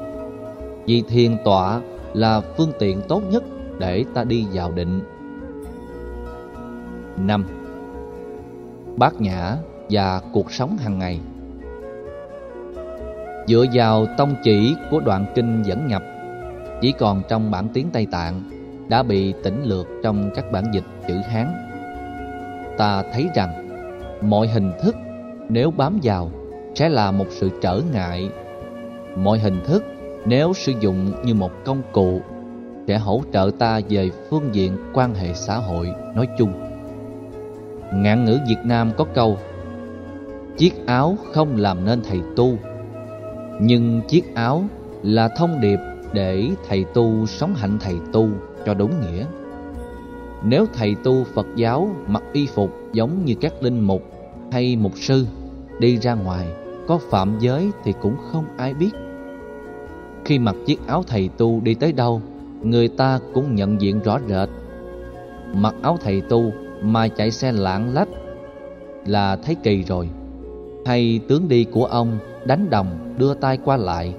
[0.87, 1.81] vì thiền tọa
[2.14, 3.45] là phương tiện tốt nhất
[3.79, 5.01] để ta đi vào định
[7.16, 7.47] 5.
[8.97, 9.57] bát nhã
[9.91, 11.20] và cuộc sống hàng ngày.
[13.47, 16.03] Dựa vào tông chỉ của đoạn kinh dẫn nhập,
[16.81, 18.43] chỉ còn trong bản tiếng Tây Tạng
[18.89, 21.47] đã bị tỉnh lược trong các bản dịch chữ Hán.
[22.78, 23.68] Ta thấy rằng,
[24.22, 24.97] mọi hình thức
[25.49, 26.30] nếu bám vào
[26.74, 28.30] sẽ là một sự trở ngại.
[29.16, 29.84] Mọi hình thức
[30.24, 32.20] nếu sử dụng như một công cụ
[32.89, 36.53] sẽ hỗ trợ ta về phương diện quan hệ xã hội, nói chung.
[37.95, 39.39] Ngạn ngữ Việt Nam có câu,
[40.57, 42.59] Chiếc áo không làm nên thầy tu,
[43.61, 44.64] Nhưng chiếc áo
[45.03, 45.78] là thông điệp
[46.12, 48.28] để thầy tu sống hạnh thầy tu
[48.66, 49.24] cho đúng nghĩa.
[50.44, 54.02] Nếu thầy tu Phật giáo mặc y phục giống như các linh mục
[54.52, 55.26] hay mục sư
[55.78, 56.46] Đi ra ngoài,
[56.86, 58.90] có phạm giới thì cũng không ai biết.
[60.24, 62.22] Khi mặc chiếc áo thầy tu đi tới đâu,
[62.62, 64.48] Người ta cũng nhận diện rõ rệt.
[65.54, 66.52] Mặc áo thầy tu
[66.82, 68.08] mà chạy xe lạng lách
[69.06, 70.08] là thấy kỳ rồi.
[70.86, 74.14] Hay tướng đi của ông đánh đồng đưa tay qua lại,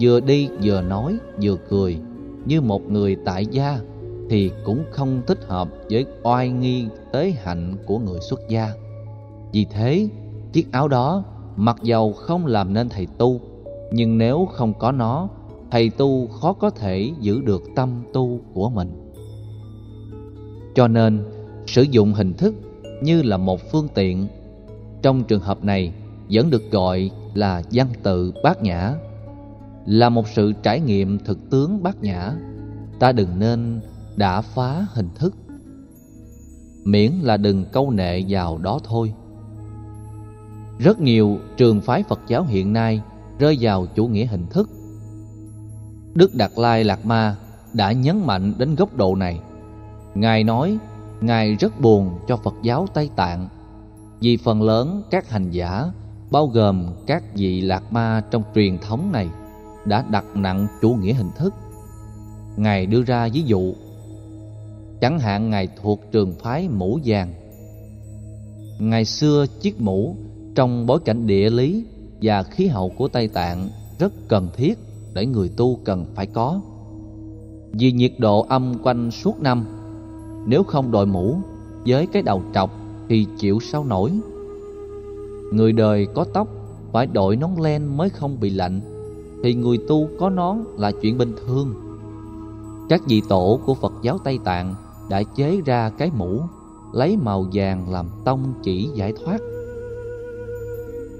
[0.00, 1.98] vừa đi vừa nói vừa cười
[2.48, 3.80] như một người tại gia
[4.30, 8.72] thì cũng không thích hợp với oai nghi tế hạnh của người xuất gia.
[9.52, 10.08] Vì thế,
[10.52, 11.24] chiếc áo đó
[11.56, 13.40] mặc dầu không làm nên thầy tu,
[13.92, 15.28] nhưng nếu không có nó,
[15.70, 19.12] thầy tu khó có thể giữ được tâm tu của mình.
[20.74, 21.24] Cho nên,
[21.66, 22.54] sử dụng hình thức
[23.02, 24.26] như là một phương tiện,
[25.02, 25.92] trong trường hợp này
[26.30, 28.94] vẫn được gọi là văn tự bát nhã
[29.88, 32.32] là một sự trải nghiệm thực tướng bát nhã.
[32.98, 33.80] Ta đừng nên
[34.16, 35.34] đã phá hình thức.
[36.84, 39.14] Miễn là đừng câu nệ vào đó thôi.
[40.78, 43.02] Rất nhiều trường phái phật giáo hiện nay
[43.38, 44.70] rơi vào chủ nghĩa hình thức.
[46.14, 47.36] Đức đạt lai lạt ma
[47.72, 49.40] đã nhấn mạnh đến góc độ này.
[50.14, 50.78] Ngài nói,
[51.20, 53.48] Ngài rất buồn cho Phật giáo Tây Tạng,
[54.20, 55.84] vì phần lớn các hành giả
[56.30, 59.28] bao gồm các vị lạc ma trong truyền thống này
[59.88, 61.54] đã đặt nặng chủ nghĩa hình thức.
[62.56, 63.74] Ngài đưa ra ví dụ,
[65.00, 67.32] Chẳng hạn Ngài thuộc trường phái mũ vàng.
[68.78, 70.16] Ngày xưa chiếc mũ
[70.54, 71.84] trong bối cảnh địa lý
[72.22, 73.68] và khí hậu của Tây Tạng
[73.98, 74.78] rất cần thiết
[75.14, 76.60] để người tu cần phải có.
[77.72, 79.66] Vì nhiệt độ âm quanh suốt năm,
[80.46, 81.36] nếu không đội mũ
[81.86, 82.70] với cái đầu trọc
[83.08, 84.12] thì chịu sao nổi.
[85.52, 86.48] Người đời có tóc
[86.92, 88.80] phải đội nón len mới không bị lạnh.
[89.42, 91.74] Thì người tu có nón là chuyện bình thường.
[92.88, 94.74] Các vị tổ của Phật giáo Tây Tạng
[95.10, 96.40] đã chế ra cái mũ
[96.92, 99.38] Lấy màu vàng làm tông chỉ giải thoát.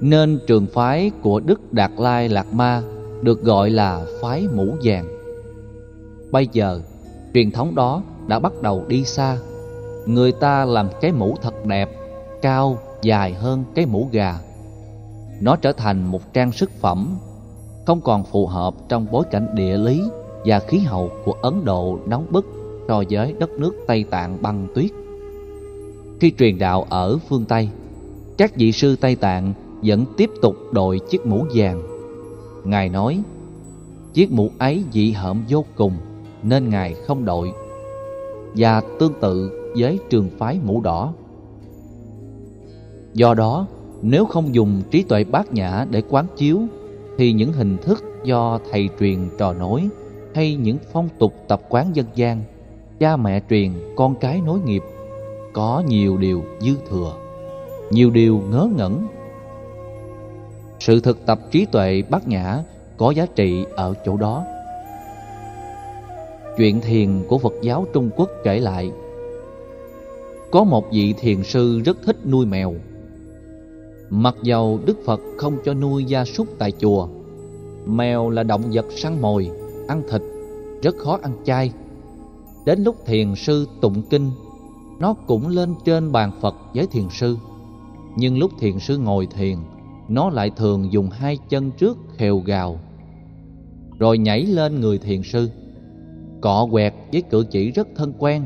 [0.01, 2.83] Nên trường phái của Đức Đạt Lai Lạt Ma
[3.21, 5.07] được gọi là phái mũ vàng.
[6.31, 6.81] Bây giờ
[7.33, 9.37] truyền thống đó đã bắt đầu đi xa.
[10.05, 11.89] Người ta làm cái mũ thật đẹp
[12.41, 14.39] Cao, dài hơn cái mũ gà.
[15.41, 17.17] Nó trở thành một trang sức phẩm
[17.89, 20.01] không còn phù hợp trong bối cảnh địa lý
[20.45, 22.45] Và khí hậu của Ấn Độ nóng bức
[22.87, 24.91] So với đất nước Tây Tạng băng tuyết
[26.19, 27.69] Khi truyền đạo ở phương Tây
[28.37, 31.81] Các vị sư Tây Tạng vẫn tiếp tục đội chiếc mũ vàng
[32.63, 33.21] Ngài nói
[34.13, 35.93] Chiếc mũ ấy dị hợm vô cùng
[36.43, 37.51] Nên Ngài không đội
[38.55, 41.13] và tương tự với trường phái mũ đỏ.
[43.13, 43.67] Do đó,
[44.01, 46.59] nếu không dùng trí tuệ bát nhã để quán chiếu,
[47.19, 49.87] thì những hình thức do thầy truyền trò nối
[50.35, 52.43] hay những phong tục tập quán dân gian,
[52.99, 54.83] cha mẹ truyền con cái nối nghiệp,
[55.53, 57.13] có nhiều điều dư thừa,
[57.91, 59.07] nhiều điều ngớ ngẩn.
[60.79, 62.63] Sự thực tập trí tuệ bát nhã
[62.97, 64.45] có giá trị ở chỗ đó.
[66.57, 68.91] Chuyện thiền của Phật giáo Trung Quốc kể lại
[70.51, 72.73] Có một vị thiền sư rất thích nuôi mèo
[74.09, 77.07] Mặc dầu Đức Phật không cho nuôi gia súc tại chùa
[77.85, 79.51] Mèo là động vật săn mồi,
[79.87, 80.21] ăn thịt,
[80.83, 81.71] rất khó ăn chay.
[82.65, 84.31] Đến lúc thiền sư tụng kinh
[84.99, 87.37] Nó cũng lên trên bàn Phật với thiền sư.
[88.15, 89.57] Nhưng lúc thiền sư ngồi thiền
[90.07, 92.79] Nó lại thường dùng hai chân trước khều gào
[93.99, 95.49] Rồi nhảy lên người thiền sư.
[96.41, 98.45] Cọ quẹt với cử chỉ rất thân quen.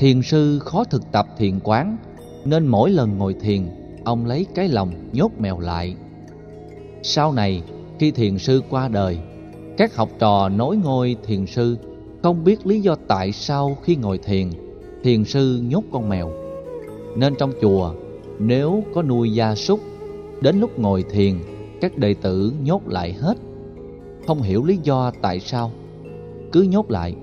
[0.00, 1.96] Thiền sư khó thực tập thiền quán,
[2.44, 3.68] nên mỗi lần ngồi thiền,
[4.04, 5.96] ông lấy cái lòng nhốt mèo lại.
[7.02, 7.62] Sau này,
[7.98, 9.18] khi thiền sư qua đời,
[9.76, 11.76] các học trò nối ngôi thiền sư
[12.22, 14.50] không biết lý do tại sao khi ngồi thiền,
[15.02, 16.30] thiền sư nhốt con mèo.
[17.16, 17.94] Nên trong chùa,
[18.38, 19.80] nếu có nuôi gia súc,
[20.40, 21.34] đến lúc ngồi thiền,
[21.80, 23.34] các đệ tử nhốt lại hết.
[24.26, 25.70] Không hiểu lý do tại sao
[26.52, 27.14] cứ nhốt lại.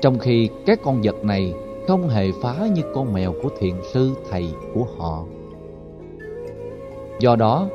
[0.00, 1.54] Trong khi các con vật này
[1.88, 5.24] không hề phá như con mèo của thiền sư thầy của họ.
[7.20, 7.68] Do đó,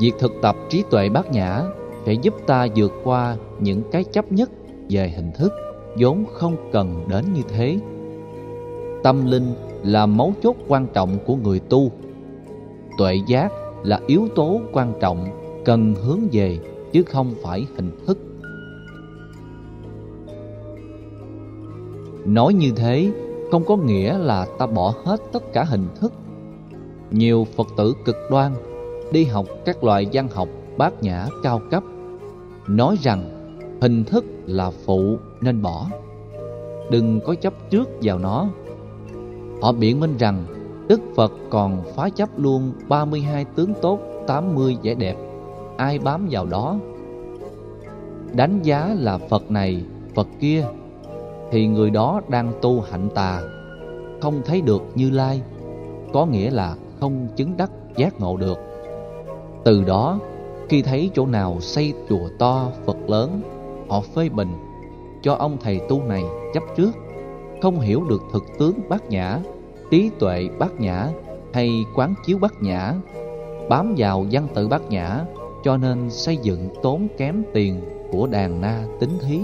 [0.00, 1.62] việc thực tập trí tuệ bát nhã
[2.06, 4.50] sẽ giúp ta vượt qua những cái chấp nhất
[4.90, 5.52] về hình thức
[5.98, 7.78] vốn không cần đến như thế.
[9.02, 11.90] Tâm linh là mấu chốt quan trọng của người tu.
[12.98, 15.26] Tuệ giác là yếu tố quan trọng
[15.64, 16.58] cần hướng về
[16.92, 18.18] chứ không phải hình thức.
[22.24, 23.10] Nói như thế
[23.50, 26.12] không có nghĩa là ta bỏ hết tất cả hình thức.
[27.10, 28.52] Nhiều Phật tử cực đoan
[29.12, 31.82] đi học các loại văn học bát nhã cao cấp
[32.68, 33.30] nói rằng
[33.80, 35.86] hình thức là phụ nên bỏ.
[36.90, 38.48] Đừng có chấp trước vào nó.
[39.62, 40.44] Họ biện minh rằng
[40.88, 45.16] Đức Phật còn phá chấp luôn 32 tướng tốt, 80 vẻ đẹp.
[45.76, 46.76] Ai bám vào đó?
[48.32, 49.84] Đánh giá là Phật này,
[50.14, 50.66] Phật kia
[51.50, 53.40] thì người đó đang tu hạnh tà,
[54.20, 55.42] không thấy được Như Lai,
[56.12, 58.58] có nghĩa là không chứng đắc giác ngộ được.
[59.64, 60.18] Từ đó,
[60.68, 63.40] khi thấy chỗ nào xây chùa to, Phật lớn,
[63.88, 64.48] họ phê bình
[65.22, 66.90] cho ông thầy tu này chấp trước,
[67.62, 69.38] không hiểu được thực tướng bát nhã,
[69.90, 71.08] trí tuệ bát nhã
[71.52, 72.94] hay quán chiếu bát nhã,
[73.68, 75.24] bám vào văn tự bát nhã
[75.64, 77.80] cho nên xây dựng tốn kém tiền
[78.12, 79.40] của đàn na tính thí.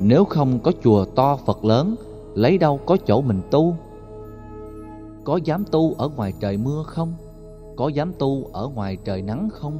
[0.00, 1.94] Nếu không có chùa to Phật lớn,
[2.34, 3.76] lấy đâu có chỗ mình tu?
[5.24, 7.14] Có dám tu ở ngoài trời mưa không?
[7.76, 9.78] Có dám tu ở ngoài trời nắng không?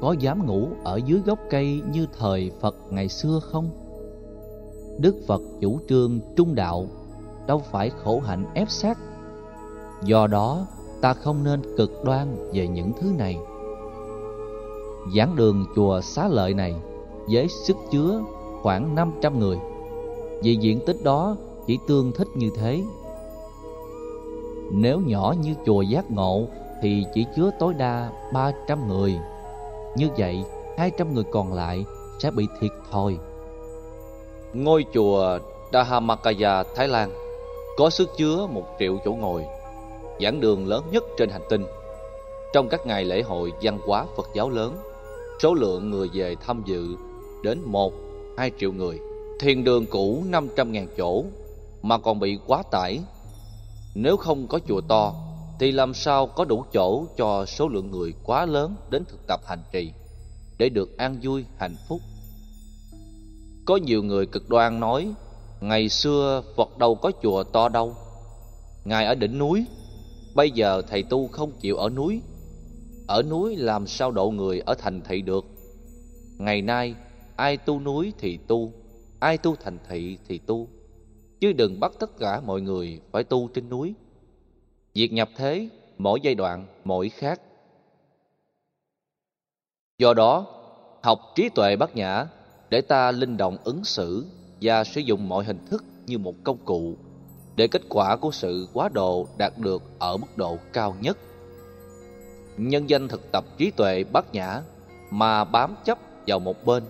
[0.00, 3.70] Có dám ngủ ở dưới gốc cây như thời Phật ngày xưa không?
[4.98, 6.86] Đức Phật chủ trương trung đạo,
[7.46, 8.98] đâu phải khổ hạnh ép sát.
[10.04, 10.66] Do đó,
[11.00, 13.38] ta không nên cực đoan về những thứ này.
[15.16, 16.74] Giảng đường chùa xá lợi này
[17.32, 18.20] với sức chứa
[18.62, 19.58] khoảng 500 người.
[20.42, 21.36] Vì diện tích đó
[21.66, 22.82] chỉ tương thích như thế.
[24.70, 26.46] Nếu nhỏ như chùa Giác Ngộ
[26.82, 29.18] thì chỉ chứa tối đa 300 người.
[29.96, 30.44] Như vậy,
[30.78, 31.84] 200 người còn lại
[32.18, 33.16] sẽ bị thiệt thòi.
[34.52, 35.38] Ngôi chùa
[35.72, 37.10] Dahamakaya, Thái Lan
[37.76, 39.44] có sức chứa một triệu chỗ ngồi,
[40.20, 41.64] giảng đường lớn nhất trên hành tinh.
[42.52, 44.76] Trong các ngày lễ hội văn hóa Phật giáo lớn,
[45.38, 46.86] số lượng người về tham dự
[47.42, 47.92] đến 1
[48.36, 48.98] 2 triệu người.
[49.40, 51.24] Thiền đường cũ 500.000 chỗ
[51.82, 53.00] mà còn bị quá tải.
[53.94, 55.14] Nếu không có chùa to
[55.58, 59.40] thì làm sao có đủ chỗ cho số lượng người quá lớn đến thực tập
[59.46, 59.92] hành trì
[60.58, 62.00] để được an vui hạnh phúc.
[63.64, 65.12] Có nhiều người cực đoan nói
[65.60, 67.96] ngày xưa Phật đâu có chùa to đâu.
[68.84, 69.64] Ngài ở đỉnh núi,
[70.34, 72.20] bây giờ thầy tu không chịu ở núi.
[73.06, 75.44] Ở núi làm sao độ người ở thành thị được.
[76.38, 76.94] Ngày nay
[77.42, 78.72] ai tu núi thì tu,
[79.20, 80.68] ai tu thành thị thì tu,
[81.40, 83.94] chứ đừng bắt tất cả mọi người phải tu trên núi.
[84.94, 87.40] Việc nhập thế mỗi giai đoạn mỗi khác.
[89.98, 90.46] Do đó,
[91.02, 92.26] học trí tuệ bát nhã
[92.70, 94.26] để ta linh động ứng xử
[94.60, 96.96] và sử dụng mọi hình thức như một công cụ
[97.56, 101.18] để kết quả của sự quá độ đạt được ở mức độ cao nhất.
[102.56, 104.62] Nhân danh thực tập trí tuệ bát nhã
[105.10, 106.82] mà bám chấp vào một bên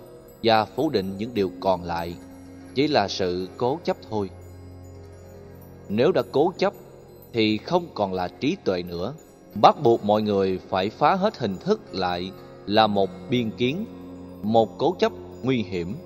[0.42, 2.16] và phủ định những điều còn lại
[2.74, 4.30] chỉ là sự cố chấp thôi.
[5.88, 6.72] Nếu đã cố chấp
[7.32, 9.14] thì không còn là trí tuệ nữa.
[9.54, 12.32] Bắt buộc mọi người phải phá hết hình thức lại
[12.66, 13.84] là một biên kiến,
[14.42, 15.12] một cố chấp
[15.42, 15.96] nguy hiểm.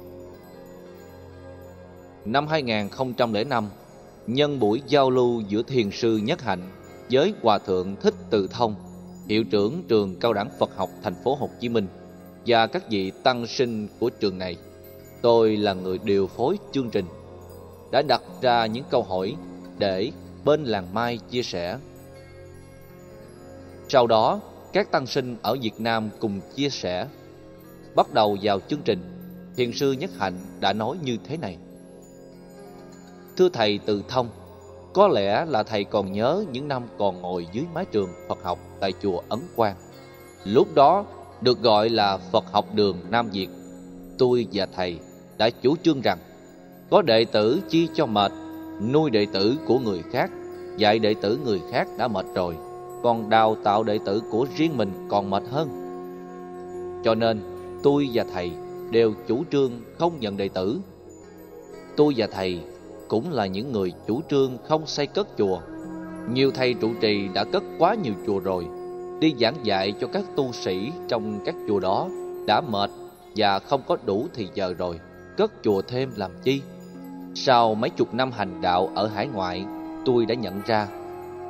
[2.25, 3.69] Năm 2005,
[4.27, 6.71] nhân buổi giao lưu giữa thiền sư Nhất Hạnh
[7.11, 8.75] với Hòa thượng Thích Từ Thông,
[9.29, 11.87] hiệu trưởng trường cao đẳng Phật học thành phố Hồ Chí Minh
[12.47, 14.57] và các vị tăng sinh của trường này.
[15.23, 17.05] Tôi là người điều phối chương trình,
[17.91, 19.37] đã đặt ra những câu hỏi
[19.79, 20.11] để
[20.45, 21.79] bên làng Mai chia sẻ.
[23.89, 24.41] Sau đó,
[24.73, 27.07] các tăng sinh ở Việt Nam cùng chia sẻ.
[27.95, 29.03] Bắt đầu vào chương trình,
[29.57, 31.57] thiền sư Nhất Hạnh đã nói như thế này.
[33.37, 34.29] Thưa thầy Từ Thông,
[34.95, 38.59] có lẽ là thầy còn nhớ những năm còn ngồi dưới mái trường Phật học
[38.81, 39.77] tại chùa Ấn Quang.
[40.45, 41.05] Lúc đó,
[41.41, 43.49] được gọi là Phật học đường Nam Việt.
[44.19, 44.99] Tôi và thầy
[45.39, 46.19] đã chủ trương rằng
[46.91, 48.33] có đệ tử chi cho mệt,
[48.93, 50.31] nuôi đệ tử của người khác,
[50.77, 52.57] dạy đệ tử người khác đã mệt rồi,
[53.03, 55.69] còn đào tạo đệ tử của riêng mình còn mệt hơn.
[57.05, 57.41] Cho nên,
[57.83, 58.51] tôi và thầy
[58.91, 60.81] đều chủ trương không nhận đệ tử.
[61.97, 62.61] Tôi và thầy
[63.09, 65.61] cũng là những người chủ trương không xây cất chùa.
[66.33, 68.67] Nhiều thầy trụ trì đã cất quá nhiều chùa rồi,
[69.21, 72.09] đi giảng dạy cho các tu sĩ trong các chùa đó
[72.47, 72.91] đã mệt
[73.37, 75.01] và không có đủ thì giờ rồi,
[75.37, 76.63] cất chùa thêm làm chi?
[77.35, 79.65] Sau mấy chục năm hành đạo ở hải ngoại,
[80.05, 80.89] tôi đã nhận ra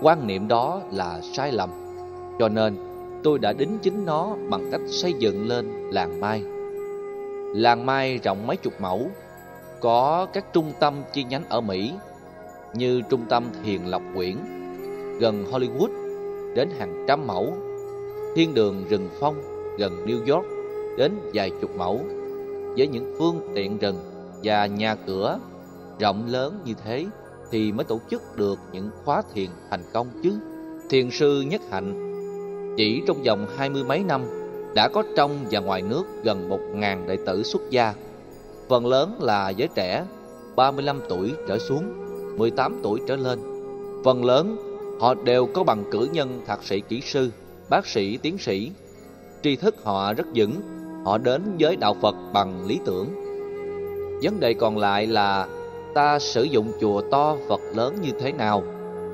[0.03, 1.71] quan niệm đó là sai lầm.
[2.39, 2.77] Cho nên,
[3.23, 6.43] tôi đã đính chính nó bằng cách xây dựng lên làng Mai.
[7.55, 9.11] Làng Mai rộng mấy chục mẫu,
[9.81, 11.93] có các trung tâm chi nhánh ở Mỹ
[12.75, 14.37] như trung tâm Thiền Lộc Quyển
[15.21, 16.06] gần Hollywood
[16.57, 17.55] đến hàng trăm mẫu,
[18.35, 19.35] thiên đường rừng phong
[19.79, 20.47] gần New York
[20.99, 22.01] đến vài chục mẫu
[22.77, 23.97] với những phương tiện rừng
[24.45, 25.39] và nhà cửa
[26.01, 27.07] rộng lớn như thế
[27.51, 30.33] thì mới tổ chức được những khóa thiền thành công chứ.
[30.91, 32.03] Thiền sư Nhất Hạnh
[32.77, 34.23] chỉ trong vòng hai mươi mấy năm
[34.75, 37.95] đã có trong và ngoài nước gần một ngàn đệ tử xuất gia.
[38.69, 40.05] Phần lớn là giới trẻ
[40.57, 41.85] 35 tuổi trở xuống,
[42.39, 43.39] 18 tuổi trở lên.
[44.05, 47.31] Phần lớn họ đều có bằng cử nhân thạc sĩ kỹ sư,
[47.71, 48.71] bác sĩ, tiến sĩ.
[49.43, 50.53] Tri thức họ rất vững,
[51.05, 53.09] họ đến với đạo Phật bằng lý tưởng.
[54.23, 55.49] Vấn đề còn lại là
[55.95, 58.63] ta sử dụng chùa to Phật lớn như thế nào,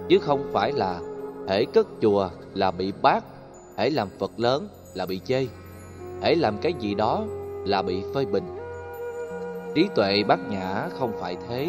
[0.08, 1.00] chứ không phải là
[1.48, 3.24] hễ cất chùa là bị bác,
[3.76, 5.46] hễ làm Phật lớn là bị chê,
[6.22, 7.24] hễ làm cái gì đó
[7.64, 8.56] là bị phơi bình.
[9.74, 11.68] Trí tuệ bát nhã không phải thế.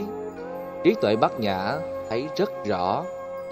[0.83, 1.77] Trí tuệ bát nhã
[2.09, 3.03] thấy rất rõ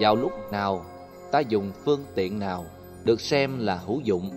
[0.02, 0.84] vào lúc nào
[1.30, 2.64] ta dùng phương tiện nào
[3.04, 4.30] được xem là hữu dụng.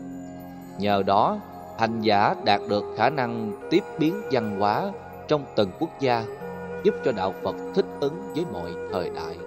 [0.79, 1.39] Nhờ đó,
[1.79, 4.91] hành giả đạt được khả năng tiếp biến văn hóa
[5.27, 6.25] trong từng quốc gia
[6.83, 9.37] giúp cho đạo Phật thích ứng với mọi thời đại.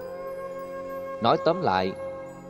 [1.23, 1.93] Nói tóm lại,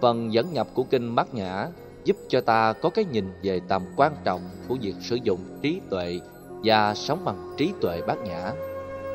[0.01, 1.69] phần dẫn nhập của kinh Bát Nhã
[2.05, 5.81] giúp cho ta có cái nhìn về tầm quan trọng của việc sử dụng trí
[5.91, 6.21] tuệ
[6.65, 8.53] và sống bằng trí tuệ bát nhã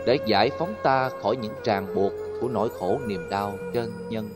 [0.05, 2.11] để giải phóng ta khỏi những ràng buộc
[2.41, 4.29] của nỗi khổ niềm đau trên nhân